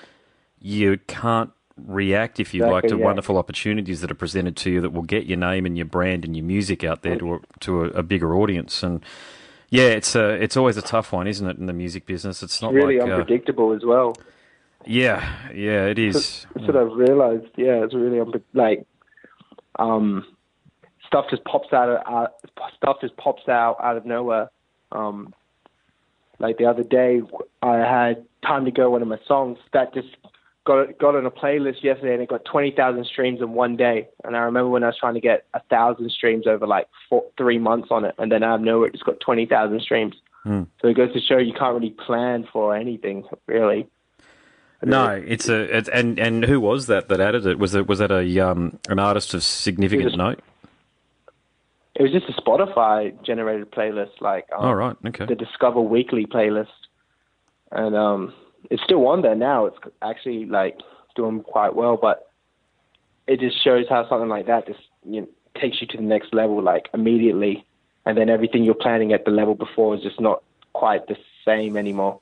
you 0.61 0.99
can't 1.09 1.51
react 1.77 2.39
if 2.39 2.55
you 2.55 2.65
like 2.65 2.85
to 2.87 2.97
yeah. 2.97 3.05
wonderful 3.05 3.37
opportunities 3.37 4.01
that 4.01 4.11
are 4.11 4.15
presented 4.15 4.55
to 4.57 4.71
you 4.71 4.81
that 4.81 4.91
will 4.91 5.03
get 5.03 5.27
your 5.27 5.39
name 5.39 5.67
and 5.67 5.77
your 5.77 5.87
brand 5.87 6.25
and 6.25 6.37
your 6.37 6.45
music 6.45 6.85
out 6.85 7.03
there 7.03 7.17
to 7.17 7.35
a, 7.35 7.41
to 7.61 7.85
a, 7.85 7.89
a 7.89 8.03
bigger 8.03 8.37
audience 8.37 8.83
and 8.83 9.03
yeah 9.71 9.89
it's 9.89 10.15
a 10.15 10.35
it's 10.35 10.55
always 10.55 10.77
a 10.77 10.83
tough 10.83 11.13
one 11.13 11.27
isn't 11.27 11.49
it 11.49 11.57
in 11.57 11.65
the 11.65 11.73
music 11.73 12.05
business 12.05 12.43
it's 12.43 12.61
not 12.61 12.75
really 12.75 12.99
like 12.99 13.09
uh, 13.09 13.13
unpredictable 13.13 13.73
as 13.73 13.83
well. 13.85 14.15
Yeah 14.87 15.51
yeah 15.55 15.87
it 15.87 15.99
is 15.99 16.47
That's 16.55 16.67
what 16.67 16.77
I've 16.77 16.93
realized. 16.93 17.47
Yeah, 17.57 17.85
it's 17.85 17.95
really 17.95 18.21
like 18.55 18.87
um, 19.79 20.25
stuff 21.07 21.27
just 21.31 21.45
pops 21.45 21.73
out 21.73 21.89
of 21.89 22.01
uh, 22.07 22.29
stuff 22.77 22.97
just 23.01 23.17
pops 23.17 23.49
out 23.49 23.77
out 23.83 23.97
of 23.97 24.07
nowhere. 24.07 24.51
Um, 24.91 25.35
like 26.39 26.59
the 26.59 26.67
other 26.67 26.83
day, 26.83 27.23
I 27.63 27.77
had 27.77 28.25
"Time 28.45 28.65
to 28.65 28.71
Go," 28.71 28.91
one 28.91 29.03
of 29.03 29.09
my 29.09 29.19
songs 29.27 29.59
that 29.73 29.95
just 29.95 30.09
got 30.65 30.99
got 30.99 31.15
on 31.15 31.27
a 31.27 31.31
playlist 31.31 31.83
yesterday, 31.83 32.15
and 32.15 32.23
it 32.23 32.29
got 32.29 32.45
twenty 32.45 32.71
thousand 32.71 33.07
streams 33.07 33.41
in 33.41 33.53
one 33.53 33.77
day. 33.77 34.09
And 34.25 34.37
I 34.37 34.41
remember 34.41 34.71
when 34.71 34.83
I 34.83 34.89
was 34.89 34.99
trying 34.99 35.15
to 35.15 35.21
get 35.21 35.47
a 35.55 35.61
thousand 35.71 36.11
streams 36.11 36.47
over 36.47 36.67
like 36.67 36.89
four, 37.09 37.25
three 37.37 37.59
months 37.59 37.89
on 37.91 38.05
it, 38.05 38.15
and 38.19 38.31
then 38.31 38.43
out 38.43 38.57
of 38.57 38.61
nowhere, 38.63 38.89
it 38.89 38.93
just 38.93 39.05
got 39.05 39.21
twenty 39.21 39.47
thousand 39.47 39.81
streams. 39.83 40.15
Hmm. 40.43 40.65
So 40.81 40.89
it 40.89 40.97
goes 40.97 41.13
to 41.13 41.21
show 41.21 41.39
you 41.39 41.53
can't 41.53 41.75
really 41.75 41.95
plan 42.07 42.49
for 42.53 42.75
anything, 42.75 43.25
really. 43.47 43.89
No 44.85 45.11
it's 45.11 45.49
a 45.49 45.77
it's, 45.77 45.89
and 45.89 46.19
and 46.19 46.45
who 46.45 46.61
was 46.61 46.87
that 46.87 47.09
that 47.09 47.21
added 47.21 47.47
it? 47.47 47.59
Was 47.59 47.75
it 47.75 47.87
was 47.87 47.99
that 47.99 48.11
a 48.11 48.41
um 48.41 48.79
an 48.89 48.99
artist 48.99 49.35
of 49.35 49.43
significant 49.43 50.03
It 50.03 50.11
was- 50.13 50.17
note? 50.17 50.41
It 51.95 52.03
was 52.03 52.11
just 52.11 52.27
a 52.27 52.41
Spotify 52.41 53.23
generated 53.23 53.71
playlist, 53.71 54.21
like 54.21 54.49
um, 54.57 54.65
oh 54.65 54.73
right 54.73 54.97
okay. 55.09 55.27
the 55.27 55.35
Discover 55.35 55.83
Weekly 55.83 56.25
playlist, 56.25 56.69
and 57.71 57.95
um, 57.95 58.33
it's 58.71 58.83
still 58.83 59.07
on 59.09 59.21
there 59.21 59.35
now. 59.35 59.67
It's 59.67 59.77
actually 60.01 60.47
like 60.47 60.79
doing 61.15 61.43
quite 61.43 61.77
well, 61.77 61.99
but 62.01 62.31
it 63.27 63.41
just 63.41 63.63
shows 63.63 63.85
how 63.91 64.09
something 64.09 64.31
like 64.31 64.47
that 64.47 64.67
just 64.67 64.81
you 65.05 65.21
know, 65.21 65.29
takes 65.61 65.83
you 65.83 65.87
to 65.89 65.99
the 65.99 66.03
next 66.03 66.33
level, 66.33 66.63
like 66.63 66.89
immediately, 66.95 67.65
and 68.07 68.17
then 68.17 68.31
everything 68.31 68.65
you're 68.65 68.75
planning 68.75 69.13
at 69.13 69.27
the 69.27 69.31
level 69.31 69.55
before 69.55 69.95
is 69.95 70.03
just 70.03 70.19
not 70.19 70.43
quite 70.73 71.07
the 71.09 71.17
same 71.45 71.77
anymore. 71.77 72.21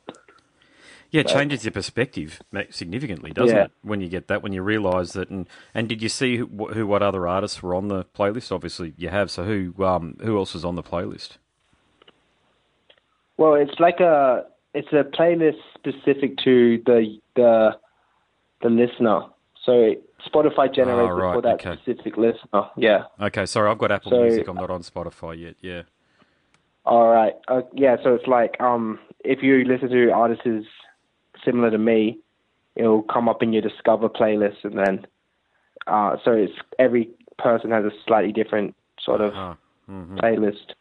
Yeah, 1.11 1.23
it 1.23 1.29
changes 1.29 1.64
your 1.64 1.73
perspective 1.73 2.40
significantly, 2.71 3.33
doesn't 3.33 3.57
Yeah. 3.57 3.64
it? 3.64 3.71
When 3.83 4.00
you 4.00 4.09
get 4.09 4.29
that, 4.29 4.43
when 4.43 4.52
you 4.52 4.62
realise 4.62 5.12
that, 5.14 5.29
and 5.31 5.49
and 5.75 5.88
did 5.88 6.02
you 6.02 6.09
see 6.09 6.37
who, 6.37 6.47
who 6.47 6.87
what 6.87 7.02
other 7.02 7.26
artists 7.26 7.63
were 7.63 7.75
on 7.75 7.89
the 7.89 8.04
playlist? 8.17 8.52
Obviously, 8.52 8.95
you 8.97 9.08
have. 9.08 9.30
So 9.30 9.45
who 9.45 9.75
um 9.85 10.17
who 10.23 10.37
else 10.39 10.54
was 10.54 10.65
on 10.65 10.76
the 10.76 10.82
playlist? 10.85 11.39
Well, 13.37 13.54
it's 13.54 13.78
like 13.80 14.00
a 14.00 14.45
it's 14.75 14.93
a 14.93 15.02
playlist 15.04 15.58
specific 15.75 16.37
to 16.45 16.80
the 16.87 17.19
the 17.37 17.76
the 18.63 18.69
listener. 18.71 19.23
So 19.65 19.95
Spotify 20.26 20.73
generates 20.75 21.11
Ah, 21.11 21.17
it 21.17 21.21
right, 21.23 21.35
for 21.35 21.43
that 21.43 21.54
okay. 21.67 21.76
specific 21.82 22.17
listener. 22.17 22.65
Yeah. 22.76 23.04
Okay, 23.21 23.47
sorry, 23.47 23.71
I've 23.71 23.78
got 23.78 23.91
Apple 23.91 24.11
So- 24.13 24.23
Music. 24.23 24.47
I'm 24.49 24.56
not 24.56 24.71
on 24.71 24.82
Spotify 24.82 25.39
yet. 25.39 25.56
Yeah. 25.61 25.82
All 26.87 27.08
right. 27.08 27.35
Uh, 27.49 27.63
yeah. 27.75 27.97
So 28.02 28.15
it's 28.15 28.26
like 28.26 28.61
um, 28.61 28.99
if 29.25 29.43
you 29.43 29.65
listen 29.65 29.91
to 29.91 30.11
artists 30.13 30.47
similar 31.45 31.71
to 31.71 31.79
me, 31.79 32.19
it'll 32.76 33.03
come 33.03 33.29
up 33.29 33.43
in 33.43 33.53
your 33.53 33.63
Discover 33.63 34.09
playlist, 34.09 34.65
and 34.65 34.79
then 34.79 35.07
uh, 35.87 36.17
so 36.25 36.33
it's 36.33 36.53
every 36.79 37.09
person 37.39 37.71
has 37.71 37.85
a 37.85 37.91
slightly 38.07 38.33
different 38.33 38.75
sort 39.03 39.21
of 39.21 39.33
Ah, 39.35 39.57
mhm. 39.91 40.19
playlist. 40.21 40.75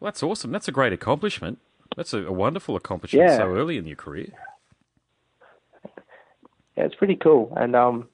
Well, 0.00 0.06
that's 0.10 0.22
awesome. 0.22 0.52
That's 0.52 0.68
a 0.68 0.72
great 0.72 0.92
accomplishment. 0.92 1.58
That's 1.96 2.14
a, 2.14 2.18
a 2.26 2.32
wonderful 2.32 2.76
accomplishment 2.76 3.28
Yeah. 3.28 3.38
so 3.38 3.54
early 3.54 3.76
in 3.78 3.86
your 3.86 3.96
career. 3.96 4.28
Yeah, 6.76 6.84
it's 6.84 6.94
pretty 6.94 7.16
cool, 7.16 7.52
and 7.56 7.74
um, 7.74 8.08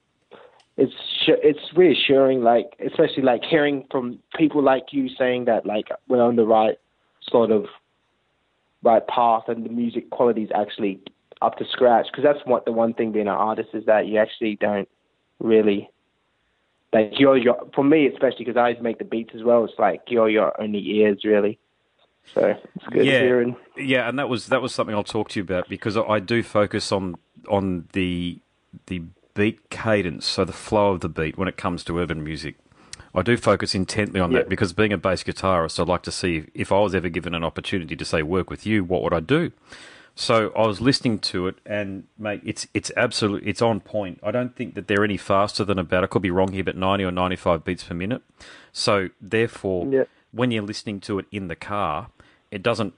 it's 0.78 0.92
sh- 1.22 1.40
it's 1.42 1.60
reassuring. 1.76 2.42
Like 2.42 2.74
especially 2.84 3.22
like 3.22 3.42
hearing 3.44 3.84
from 3.90 4.18
people 4.36 4.62
like 4.62 4.84
you 4.92 5.08
saying 5.18 5.44
that 5.46 5.66
like 5.66 5.88
we're 6.08 6.22
on 6.22 6.36
the 6.36 6.46
right 6.46 6.78
sort 7.28 7.50
of 7.50 7.66
right 8.82 9.06
path, 9.06 9.44
and 9.48 9.64
the 9.66 9.68
music 9.70 10.08
quality 10.10 10.44
is 10.44 10.50
actually 10.54 11.00
up 11.44 11.58
to 11.58 11.64
scratch. 11.70 12.06
Because 12.10 12.24
that's 12.24 12.46
what 12.46 12.64
the 12.64 12.72
one 12.72 12.94
thing 12.94 13.12
being 13.12 13.28
an 13.28 13.34
artist 13.34 13.70
is 13.74 13.86
that 13.86 14.06
you 14.06 14.18
actually 14.18 14.56
don't 14.56 14.88
really 15.40 15.90
like 16.92 17.12
you're 17.18 17.36
your 17.36 17.58
for 17.74 17.82
me 17.82 18.06
especially 18.06 18.44
because 18.44 18.56
I 18.56 18.60
always 18.70 18.80
make 18.80 18.98
the 18.98 19.04
beats 19.04 19.34
as 19.34 19.42
well. 19.42 19.64
It's 19.64 19.78
like 19.78 20.02
you're 20.08 20.30
your 20.30 20.60
only 20.60 20.78
ears 20.98 21.18
really. 21.24 21.58
So 22.34 22.40
it's 22.76 22.86
good 22.90 23.04
Yeah. 23.04 23.20
hearing. 23.20 23.56
Yeah, 23.76 24.08
and 24.08 24.18
that 24.18 24.28
was 24.28 24.46
that 24.46 24.62
was 24.62 24.72
something 24.74 24.94
I'll 24.94 25.04
talk 25.04 25.28
to 25.30 25.40
you 25.40 25.44
about 25.44 25.68
because 25.68 25.96
I, 25.96 26.20
do 26.20 26.42
focus 26.42 26.90
on 26.92 27.16
on 27.48 27.88
the 27.92 28.38
the 28.86 29.02
beat 29.34 29.68
cadence, 29.70 30.24
so 30.24 30.44
the 30.44 30.52
flow 30.52 30.92
of 30.92 31.00
the 31.00 31.08
beat 31.08 31.36
when 31.36 31.48
it 31.48 31.56
comes 31.56 31.82
to 31.84 31.98
urban 31.98 32.22
music. 32.22 32.54
I 33.14 33.22
do 33.22 33.36
focus 33.36 33.74
intently 33.74 34.20
on 34.20 34.32
Yeah. 34.32 34.38
that 34.38 34.48
because 34.48 34.72
being 34.72 34.92
a 34.92 34.98
bass 34.98 35.22
guitarist, 35.22 35.78
I'd 35.78 35.88
like 35.88 36.02
to 36.02 36.10
see 36.12 36.44
if 36.54 36.72
I 36.72 36.78
was 36.80 36.94
ever 36.94 37.08
given 37.08 37.34
an 37.34 37.44
opportunity 37.44 37.94
to 37.96 38.04
say 38.04 38.22
work 38.22 38.50
with 38.50 38.66
you, 38.66 38.82
what 38.84 39.02
would 39.02 39.12
I 39.12 39.20
do? 39.20 39.52
So 40.16 40.52
I 40.56 40.66
was 40.66 40.80
listening 40.80 41.18
to 41.20 41.48
it, 41.48 41.56
and 41.66 42.04
mate, 42.16 42.40
it's 42.44 42.68
it's 42.72 42.92
absolute, 42.96 43.42
it's 43.46 43.60
on 43.60 43.80
point. 43.80 44.20
I 44.22 44.30
don't 44.30 44.54
think 44.54 44.74
that 44.74 44.86
they're 44.86 45.02
any 45.04 45.16
faster 45.16 45.64
than 45.64 45.78
about. 45.78 46.04
I 46.04 46.06
could 46.06 46.22
be 46.22 46.30
wrong 46.30 46.52
here, 46.52 46.62
but 46.62 46.76
ninety 46.76 47.04
or 47.04 47.10
ninety-five 47.10 47.64
beats 47.64 47.82
per 47.84 47.94
minute. 47.94 48.22
So 48.72 49.08
therefore, 49.20 49.86
Yeah. 49.92 50.04
when 50.30 50.52
you're 50.52 50.62
listening 50.62 51.00
to 51.00 51.18
it 51.18 51.26
in 51.32 51.48
the 51.48 51.56
car, 51.56 52.08
it 52.52 52.62
doesn't 52.62 52.94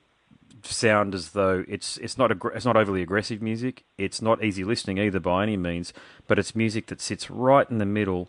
sound 0.63 1.15
as 1.15 1.31
though 1.31 1.65
it's 1.69 1.97
it's 1.99 2.19
not 2.19 2.31
aggr- 2.31 2.55
it's 2.55 2.67
not 2.67 2.77
overly 2.77 3.01
aggressive 3.01 3.41
music. 3.41 3.85
It's 3.97 4.21
not 4.21 4.45
easy 4.45 4.63
listening 4.65 4.99
either 4.99 5.21
by 5.21 5.43
any 5.43 5.57
means, 5.57 5.95
but 6.27 6.39
it's 6.39 6.55
music 6.55 6.87
that 6.89 7.01
sits 7.01 7.31
right 7.31 7.69
in 7.71 7.79
the 7.79 7.87
middle, 7.87 8.29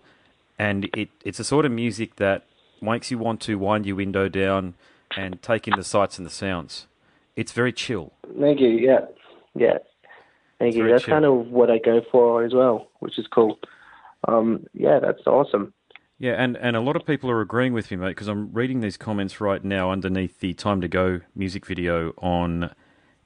and 0.57 0.85
it 0.95 1.09
it's 1.25 1.41
a 1.41 1.43
sort 1.43 1.65
of 1.65 1.73
music 1.73 2.15
that 2.17 2.45
makes 2.79 3.11
you 3.11 3.17
want 3.17 3.41
to 3.41 3.57
wind 3.57 3.85
your 3.85 3.97
window 3.97 4.29
down 4.29 4.75
and 5.17 5.41
take 5.41 5.67
in 5.67 5.75
the 5.75 5.83
sights 5.83 6.17
and 6.17 6.25
the 6.25 6.31
sounds. 6.31 6.85
It's 7.37 7.51
very 7.51 7.71
chill. 7.71 8.11
Thank 8.39 8.59
you. 8.59 8.69
Yeah, 8.69 9.01
yeah. 9.55 9.77
Thank 10.57 10.69
It's 10.69 10.77
you. 10.77 10.89
That's 10.89 11.03
chill. 11.03 11.13
kind 11.13 11.25
of 11.25 11.47
what 11.47 11.69
I 11.69 11.77
go 11.77 12.01
for 12.11 12.43
as 12.43 12.51
well, 12.53 12.87
which 12.99 13.19
is 13.19 13.27
cool. 13.27 13.59
Um, 14.27 14.65
yeah, 14.73 14.99
that's 14.99 15.25
awesome. 15.27 15.71
Yeah, 16.17 16.33
and, 16.33 16.57
and 16.57 16.75
a 16.75 16.81
lot 16.81 16.95
of 16.95 17.05
people 17.05 17.29
are 17.29 17.39
agreeing 17.41 17.73
with 17.73 17.91
me, 17.91 17.97
mate, 17.97 18.09
because 18.09 18.27
I'm 18.27 18.51
reading 18.51 18.81
these 18.81 18.97
comments 18.97 19.39
right 19.39 19.63
now 19.63 19.91
underneath 19.91 20.39
the 20.39 20.55
Time 20.55 20.81
to 20.81 20.87
Go 20.87 21.21
music 21.35 21.67
video 21.67 22.13
on 22.17 22.73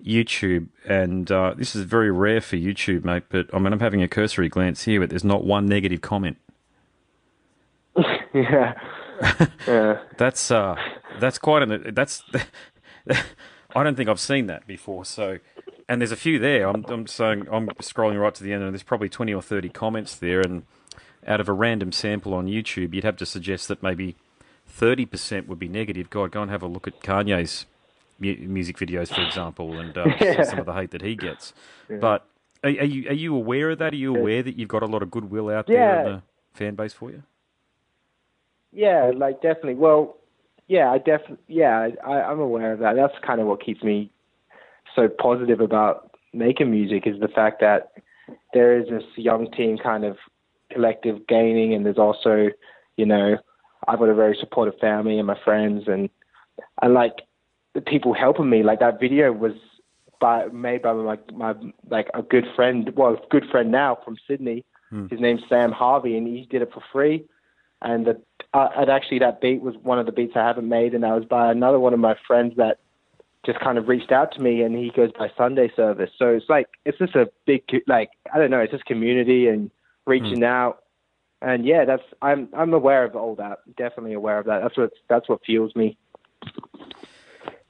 YouTube. 0.03 0.67
And 0.85 1.31
uh, 1.31 1.53
this 1.55 1.73
is 1.73 1.83
very 1.85 2.11
rare 2.11 2.41
for 2.41 2.57
YouTube, 2.57 3.05
mate, 3.05 3.23
but 3.29 3.47
I 3.53 3.59
mean, 3.59 3.71
I'm 3.71 3.79
having 3.79 4.03
a 4.03 4.09
cursory 4.09 4.49
glance 4.49 4.83
here, 4.83 4.99
but 4.99 5.09
there's 5.09 5.23
not 5.23 5.45
one 5.45 5.67
negative 5.67 6.01
comment. 6.01 6.35
yeah. 8.33 8.73
yeah. 9.67 9.99
That's 10.17 10.51
uh, 10.51 10.75
that's 11.19 11.37
quite 11.37 11.61
an 11.63 11.93
that's. 11.93 12.23
I 13.75 13.83
don't 13.83 13.95
think 13.95 14.09
I've 14.09 14.19
seen 14.19 14.47
that 14.47 14.67
before. 14.67 15.05
So, 15.05 15.39
and 15.87 16.01
there's 16.01 16.11
a 16.11 16.17
few 16.17 16.39
there. 16.39 16.67
I'm 16.67 16.85
I'm 16.87 17.07
saying 17.07 17.47
I'm 17.51 17.67
scrolling 17.79 18.19
right 18.19 18.33
to 18.35 18.43
the 18.43 18.53
end, 18.53 18.63
and 18.63 18.73
there's 18.73 18.83
probably 18.83 19.09
twenty 19.09 19.33
or 19.33 19.41
thirty 19.41 19.69
comments 19.69 20.15
there. 20.15 20.41
And 20.41 20.63
out 21.25 21.39
of 21.39 21.47
a 21.49 21.53
random 21.53 21.91
sample 21.91 22.33
on 22.33 22.47
YouTube, 22.47 22.93
you'd 22.93 23.03
have 23.03 23.17
to 23.17 23.25
suggest 23.25 23.67
that 23.67 23.81
maybe 23.83 24.15
thirty 24.67 25.05
percent 25.05 25.47
would 25.47 25.59
be 25.59 25.67
negative. 25.67 26.09
God, 26.09 26.31
go 26.31 26.41
and 26.41 26.51
have 26.51 26.63
a 26.63 26.67
look 26.67 26.87
at 26.87 26.99
Kanye's 27.01 27.65
mu- 28.19 28.35
music 28.39 28.77
videos, 28.77 29.13
for 29.13 29.21
example, 29.21 29.79
and 29.79 29.97
uh, 29.97 30.17
see 30.19 30.43
some 30.43 30.59
of 30.59 30.65
the 30.65 30.73
hate 30.73 30.91
that 30.91 31.01
he 31.01 31.15
gets. 31.15 31.53
But 31.89 32.25
are, 32.63 32.69
are 32.69 32.85
you 32.85 33.09
are 33.09 33.13
you 33.13 33.35
aware 33.35 33.71
of 33.71 33.79
that? 33.79 33.93
Are 33.93 33.97
you 33.97 34.15
aware 34.15 34.43
that 34.43 34.57
you've 34.57 34.69
got 34.69 34.83
a 34.83 34.87
lot 34.87 35.01
of 35.03 35.11
goodwill 35.11 35.49
out 35.49 35.67
there 35.67 35.99
in 35.99 36.05
the 36.13 36.23
fan 36.53 36.75
base 36.75 36.93
for 36.93 37.11
you? 37.11 37.23
Yeah, 38.71 39.11
like 39.15 39.41
definitely. 39.41 39.75
Well, 39.75 40.15
yeah, 40.71 40.89
I 40.89 40.99
definitely. 40.99 41.43
Yeah, 41.49 41.89
I, 42.01 42.21
I'm 42.21 42.39
aware 42.39 42.71
of 42.71 42.79
that. 42.79 42.95
That's 42.95 43.13
kind 43.27 43.41
of 43.41 43.47
what 43.47 43.61
keeps 43.61 43.83
me 43.83 44.09
so 44.95 45.09
positive 45.09 45.59
about 45.59 46.11
making 46.31 46.71
music 46.71 47.05
is 47.05 47.19
the 47.19 47.27
fact 47.27 47.59
that 47.59 47.91
there 48.53 48.79
is 48.79 48.87
this 48.87 49.03
young 49.17 49.51
team 49.51 49.77
kind 49.77 50.05
of 50.05 50.15
collective 50.71 51.27
gaining, 51.27 51.73
and 51.73 51.85
there's 51.85 51.97
also, 51.97 52.47
you 52.95 53.05
know, 53.05 53.37
I've 53.85 53.99
got 53.99 54.07
a 54.07 54.15
very 54.15 54.37
supportive 54.39 54.79
family 54.79 55.17
and 55.17 55.27
my 55.27 55.37
friends, 55.43 55.83
and 55.87 56.09
and 56.81 56.93
like 56.93 57.23
the 57.73 57.81
people 57.81 58.13
helping 58.13 58.49
me. 58.49 58.63
Like 58.63 58.79
that 58.79 58.97
video 58.97 59.33
was 59.33 59.55
by 60.21 60.45
made 60.53 60.83
by 60.83 60.93
my 60.93 61.19
my 61.33 61.53
like 61.89 62.07
a 62.13 62.21
good 62.21 62.45
friend, 62.55 62.93
well, 62.95 63.17
good 63.29 63.43
friend 63.51 63.71
now 63.71 63.97
from 64.05 64.15
Sydney. 64.25 64.63
Hmm. 64.89 65.07
His 65.07 65.19
name's 65.19 65.41
Sam 65.49 65.73
Harvey, 65.73 66.15
and 66.15 66.25
he 66.25 66.47
did 66.49 66.61
it 66.61 66.71
for 66.73 66.81
free. 66.93 67.25
And 67.81 68.05
the, 68.05 68.21
uh, 68.53 68.67
and 68.75 68.89
actually, 68.89 69.19
that 69.19 69.39
beat 69.39 69.61
was 69.61 69.75
one 69.81 69.99
of 69.99 70.05
the 70.05 70.11
beats 70.11 70.33
I 70.35 70.45
haven't 70.45 70.67
made, 70.67 70.93
and 70.93 71.03
that 71.03 71.15
was 71.15 71.25
by 71.25 71.51
another 71.51 71.79
one 71.79 71.93
of 71.93 71.99
my 71.99 72.15
friends 72.27 72.55
that 72.57 72.79
just 73.45 73.59
kind 73.59 73.77
of 73.77 73.87
reached 73.87 74.11
out 74.11 74.33
to 74.33 74.41
me, 74.41 74.61
and 74.61 74.75
he 74.75 74.91
goes 74.93 75.09
by 75.17 75.31
Sunday 75.37 75.71
Service. 75.75 76.09
So 76.19 76.27
it's 76.27 76.49
like 76.49 76.67
it's 76.85 76.97
just 76.97 77.15
a 77.15 77.29
big 77.45 77.63
like 77.87 78.09
I 78.33 78.37
don't 78.37 78.51
know, 78.51 78.59
it's 78.59 78.71
just 78.71 78.85
community 78.85 79.47
and 79.47 79.71
reaching 80.05 80.41
mm. 80.41 80.45
out, 80.45 80.83
and 81.41 81.65
yeah, 81.65 81.85
that's 81.85 82.03
I'm 82.21 82.49
I'm 82.53 82.73
aware 82.73 83.05
of 83.05 83.15
all 83.15 83.35
that. 83.35 83.59
Definitely 83.77 84.13
aware 84.13 84.39
of 84.39 84.45
that. 84.47 84.61
That's 84.61 84.77
what 84.77 84.91
that's 85.07 85.29
what 85.29 85.39
fuels 85.45 85.73
me. 85.75 85.97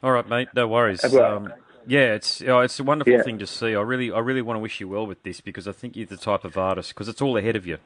All 0.01 0.11
right, 0.11 0.27
mate. 0.27 0.47
No 0.55 0.67
worries. 0.67 1.03
Um, 1.13 1.53
yeah, 1.85 2.13
it's 2.13 2.41
oh, 2.41 2.59
it's 2.59 2.79
a 2.79 2.83
wonderful 2.83 3.13
yeah. 3.13 3.21
thing 3.21 3.37
to 3.37 3.47
see. 3.47 3.75
I 3.75 3.81
really 3.81 4.11
I 4.11 4.19
really 4.19 4.41
want 4.41 4.57
to 4.57 4.61
wish 4.61 4.79
you 4.79 4.87
well 4.87 5.05
with 5.05 5.21
this 5.21 5.41
because 5.41 5.67
I 5.67 5.71
think 5.73 5.95
you're 5.95 6.07
the 6.07 6.17
type 6.17 6.43
of 6.43 6.57
artist 6.57 6.89
because 6.89 7.07
it's 7.07 7.21
all 7.21 7.37
ahead 7.37 7.55
of 7.55 7.67
you. 7.67 7.77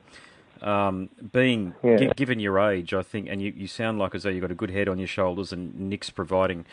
Um, 0.65 1.09
being 1.31 1.75
yeah. 1.83 1.97
g- 1.97 2.11
given 2.15 2.39
your 2.39 2.59
age, 2.59 2.91
I 2.91 3.03
think, 3.03 3.29
and 3.29 3.39
you, 3.39 3.53
you 3.55 3.67
sound 3.67 3.99
like 3.99 4.15
as 4.15 4.23
though 4.23 4.31
you've 4.31 4.41
got 4.41 4.49
a 4.49 4.55
good 4.55 4.71
head 4.71 4.89
on 4.89 4.97
your 4.97 5.07
shoulders, 5.07 5.53
and 5.53 5.79
Nick's 5.79 6.09
providing 6.09 6.65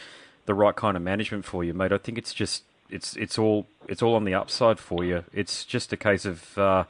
the 0.46 0.54
right 0.54 0.74
kind 0.74 0.96
of 0.96 1.02
management 1.02 1.44
for 1.44 1.62
you, 1.62 1.74
mate. 1.74 1.92
I 1.92 1.98
think 1.98 2.16
it's 2.16 2.32
just 2.32 2.64
it's 2.88 3.16
it's 3.16 3.38
all 3.38 3.66
it's 3.88 4.02
all 4.02 4.14
on 4.14 4.24
the 4.24 4.34
upside 4.34 4.78
for 4.78 5.04
you. 5.04 5.24
It's 5.34 5.66
just 5.66 5.92
a 5.92 5.98
case 5.98 6.24
of 6.24 6.56
uh, 6.56 6.84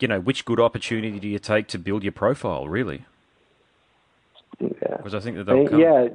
you 0.00 0.08
know 0.08 0.20
which 0.20 0.44
good 0.44 0.60
opportunity 0.60 1.18
do 1.18 1.28
you 1.28 1.38
take 1.38 1.66
to 1.68 1.78
build 1.78 2.02
your 2.02 2.12
profile, 2.12 2.68
really? 2.68 3.06
Yeah, 4.60 4.96
because 4.98 5.14
I 5.14 5.20
think 5.20 5.36
that 5.36 5.44
they'll 5.44 5.66
come. 5.66 5.80
Yeah, 5.80 6.08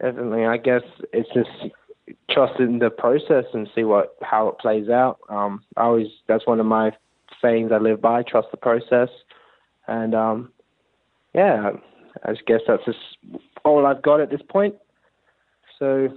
definitely. 0.00 0.46
I 0.46 0.56
guess 0.56 0.82
it's 1.12 1.28
just 1.32 1.74
trust 2.30 2.58
in 2.60 2.78
the 2.78 2.90
process 2.90 3.44
and 3.52 3.68
see 3.74 3.84
what 3.84 4.16
how 4.22 4.48
it 4.48 4.58
plays 4.58 4.88
out. 4.88 5.20
Um, 5.28 5.62
I 5.76 5.82
always 5.82 6.08
that's 6.26 6.46
one 6.46 6.60
of 6.60 6.66
my 6.66 6.92
sayings 7.42 7.70
I 7.72 7.78
live 7.78 8.00
by: 8.00 8.22
trust 8.22 8.48
the 8.50 8.56
process. 8.56 9.08
And 9.86 10.14
um, 10.14 10.52
yeah, 11.34 11.70
I 12.24 12.32
just 12.32 12.46
guess 12.46 12.60
that's 12.66 12.84
just 12.84 12.98
all 13.64 13.86
I've 13.86 14.02
got 14.02 14.20
at 14.20 14.30
this 14.30 14.42
point. 14.48 14.74
So 15.78 16.08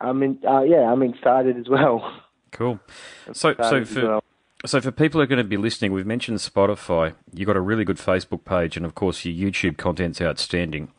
I'm 0.00 0.22
in, 0.22 0.38
uh, 0.46 0.62
yeah, 0.62 0.90
I'm 0.90 1.02
excited 1.02 1.56
as 1.56 1.68
well. 1.68 2.22
Cool. 2.52 2.80
So, 3.32 3.54
so 3.62 3.84
for 3.84 4.08
well. 4.08 4.24
so 4.66 4.80
for 4.80 4.90
people 4.90 5.20
who 5.20 5.22
are 5.22 5.26
going 5.26 5.38
to 5.38 5.44
be 5.44 5.56
listening, 5.56 5.92
we've 5.92 6.06
mentioned 6.06 6.38
Spotify. 6.38 7.14
You've 7.32 7.46
got 7.46 7.56
a 7.56 7.60
really 7.60 7.84
good 7.84 7.98
Facebook 7.98 8.44
page, 8.44 8.76
and 8.76 8.84
of 8.84 8.96
course, 8.96 9.24
your 9.24 9.50
YouTube 9.50 9.76
content's 9.76 10.20
outstanding. 10.20 10.90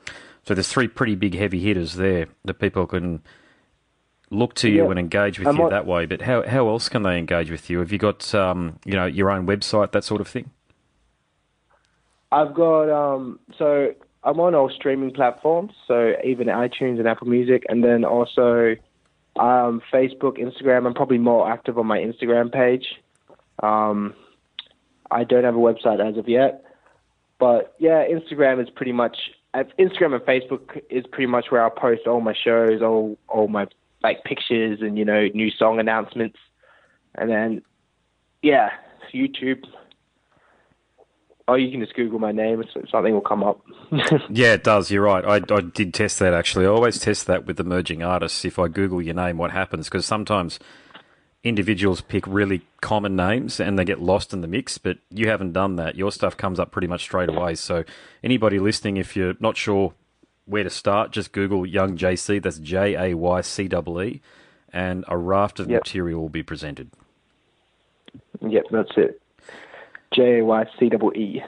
So 0.46 0.54
there's 0.54 0.70
three 0.70 0.88
pretty 0.88 1.16
big 1.16 1.36
heavy 1.36 1.60
hitters 1.60 1.96
there 1.96 2.28
that 2.46 2.54
people 2.56 2.88
can 2.88 3.22
look 4.32 4.56
to 4.56 4.70
you 4.70 4.86
yeah. 4.86 4.90
and 4.90 4.98
engage 4.98 5.38
with 5.38 5.48
and 5.48 5.58
you 5.58 5.64
what, 5.64 5.70
that 5.70 5.86
way. 5.86 6.06
But 6.08 6.22
how 6.22 6.48
how 6.48 6.68
else 6.70 6.90
can 6.90 7.04
they 7.04 7.18
engage 7.18 7.52
with 7.52 7.70
you? 7.70 7.80
Have 7.80 7.92
you 7.92 8.00
got 8.00 8.34
um, 8.34 8.80
you 8.86 8.94
know 8.94 9.06
your 9.06 9.30
own 9.30 9.46
website, 9.46 9.92
that 9.92 10.04
sort 10.04 10.22
of 10.22 10.28
thing? 10.28 10.50
I've 12.32 12.54
got 12.54 12.90
um, 12.90 13.40
so 13.58 13.94
I'm 14.24 14.40
on 14.40 14.56
all 14.56 14.70
streaming 14.70 15.12
platforms, 15.12 15.74
so 15.88 16.14
even 16.24 16.48
iTunes 16.48 16.98
and 16.98 17.08
Apple 17.08 17.28
Music, 17.28 17.64
and 17.70 17.84
then 17.84 18.06
also 18.06 18.76
um, 19.38 19.82
Facebook, 19.94 20.40
Instagram. 20.40 20.88
I'm 20.88 20.94
probably 20.94 21.20
more 21.20 21.52
active 21.52 21.78
on 21.78 21.86
my 21.86 22.00
Instagram 22.00 22.52
page. 22.52 22.86
Um, 23.62 24.16
I 25.12 25.26
don't 25.26 25.44
have 25.44 25.56
a 25.56 25.60
website 25.60 26.00
as 26.00 26.18
of 26.18 26.30
yet, 26.30 26.64
but 27.38 27.76
yeah, 27.80 28.06
Instagram 28.08 28.64
is 28.64 28.70
pretty 28.70 28.94
much 28.94 29.18
Instagram 29.54 30.16
and 30.16 30.22
Facebook 30.22 30.82
is 30.90 31.06
pretty 31.12 31.28
much 31.28 31.48
where 31.50 31.66
I 31.66 31.70
post 31.70 32.08
all 32.08 32.22
my 32.22 32.34
shows, 32.34 32.82
all 32.82 33.18
all 33.28 33.48
my 33.48 33.68
like 34.04 34.24
pictures 34.24 34.80
and 34.82 34.98
you 34.98 35.06
know 35.06 35.28
new 35.34 35.52
song 35.52 35.80
announcements, 35.80 36.38
and 37.16 37.30
then 37.30 37.62
yeah, 38.42 38.70
YouTube 39.14 39.64
Oh, 41.52 41.56
you 41.56 41.70
can 41.70 41.82
just 41.82 41.96
Google 41.96 42.18
my 42.18 42.32
name, 42.32 42.64
something 42.90 43.14
will 43.14 43.20
come 43.20 43.44
up. 43.44 43.60
yeah, 44.30 44.54
it 44.54 44.64
does. 44.64 44.90
You're 44.90 45.04
right. 45.04 45.26
I, 45.26 45.54
I 45.54 45.60
did 45.60 45.94
test 45.94 46.20
that 46.20 46.34
actually. 46.34 46.66
I 46.66 46.70
always 46.70 46.98
test 46.98 47.28
that 47.28 47.46
with 47.46 47.60
emerging 47.60 48.04
artists. 48.04 48.46
If 48.46 48.58
I 48.58 48.70
Google 48.70 49.02
your 49.02 49.16
name, 49.16 49.38
what 49.38 49.52
happens? 49.52 49.88
Because 49.90 50.06
sometimes 50.06 50.60
individuals 51.44 52.00
pick 52.00 52.26
really 52.26 52.62
common 52.80 53.18
names 53.18 53.60
and 53.60 53.78
they 53.78 53.84
get 53.84 54.00
lost 54.00 54.32
in 54.32 54.40
the 54.40 54.48
mix, 54.48 54.78
but 54.78 55.00
you 55.10 55.28
haven't 55.28 55.52
done 55.52 55.76
that. 55.76 55.96
Your 55.96 56.14
stuff 56.14 56.38
comes 56.38 56.58
up 56.58 56.72
pretty 56.72 56.88
much 56.88 57.02
straight 57.02 57.28
away. 57.28 57.56
So, 57.56 57.84
anybody 58.24 58.58
listening, 58.58 58.96
if 58.96 59.18
you're 59.18 59.36
not 59.42 59.58
sure 59.58 59.94
where 60.52 60.64
to 60.64 60.70
start, 60.70 61.12
just 61.12 61.32
Google 61.32 61.66
Young 61.66 61.98
Jaycee. 61.98 62.44
That's 62.44 62.60
J 62.60 63.12
A 63.12 63.18
Y 63.18 63.42
C 63.42 63.64
E 63.64 64.02
E, 64.04 64.22
and 64.72 65.06
a 65.08 65.18
raft 65.18 65.60
of 65.60 65.70
yep. 65.70 65.82
material 65.82 66.22
will 66.22 66.30
be 66.30 66.44
presented. 66.44 66.92
Yep, 68.42 68.66
that's 68.72 68.92
it. 68.98 69.22
J 70.14 70.40
A 70.40 70.46
Y 70.46 70.66
C 70.78 70.86
E 70.86 71.20
E. 71.20 71.44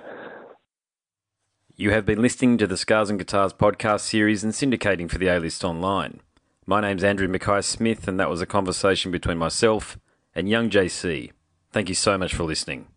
You 1.75 1.91
have 1.91 2.05
been 2.05 2.21
listening 2.21 2.57
to 2.59 2.67
the 2.67 2.77
Scars 2.77 3.09
and 3.09 3.19
Guitars 3.19 3.51
podcast 3.51 4.01
series 4.01 4.43
and 4.43 4.53
syndicating 4.53 5.09
for 5.09 5.17
the 5.17 5.27
A 5.27 5.39
List 5.39 5.63
Online. 5.65 6.21
My 6.65 6.79
name's 6.79 7.03
Andrew 7.03 7.27
Mackay 7.27 7.61
Smith, 7.61 8.07
and 8.07 8.17
that 8.19 8.29
was 8.29 8.41
a 8.41 8.45
conversation 8.45 9.11
between 9.11 9.37
myself 9.37 9.97
and 10.33 10.47
young 10.47 10.69
Jaycee. 10.69 11.31
Thank 11.71 11.89
you 11.89 11.95
so 11.95 12.17
much 12.17 12.33
for 12.33 12.43
listening. 12.43 12.87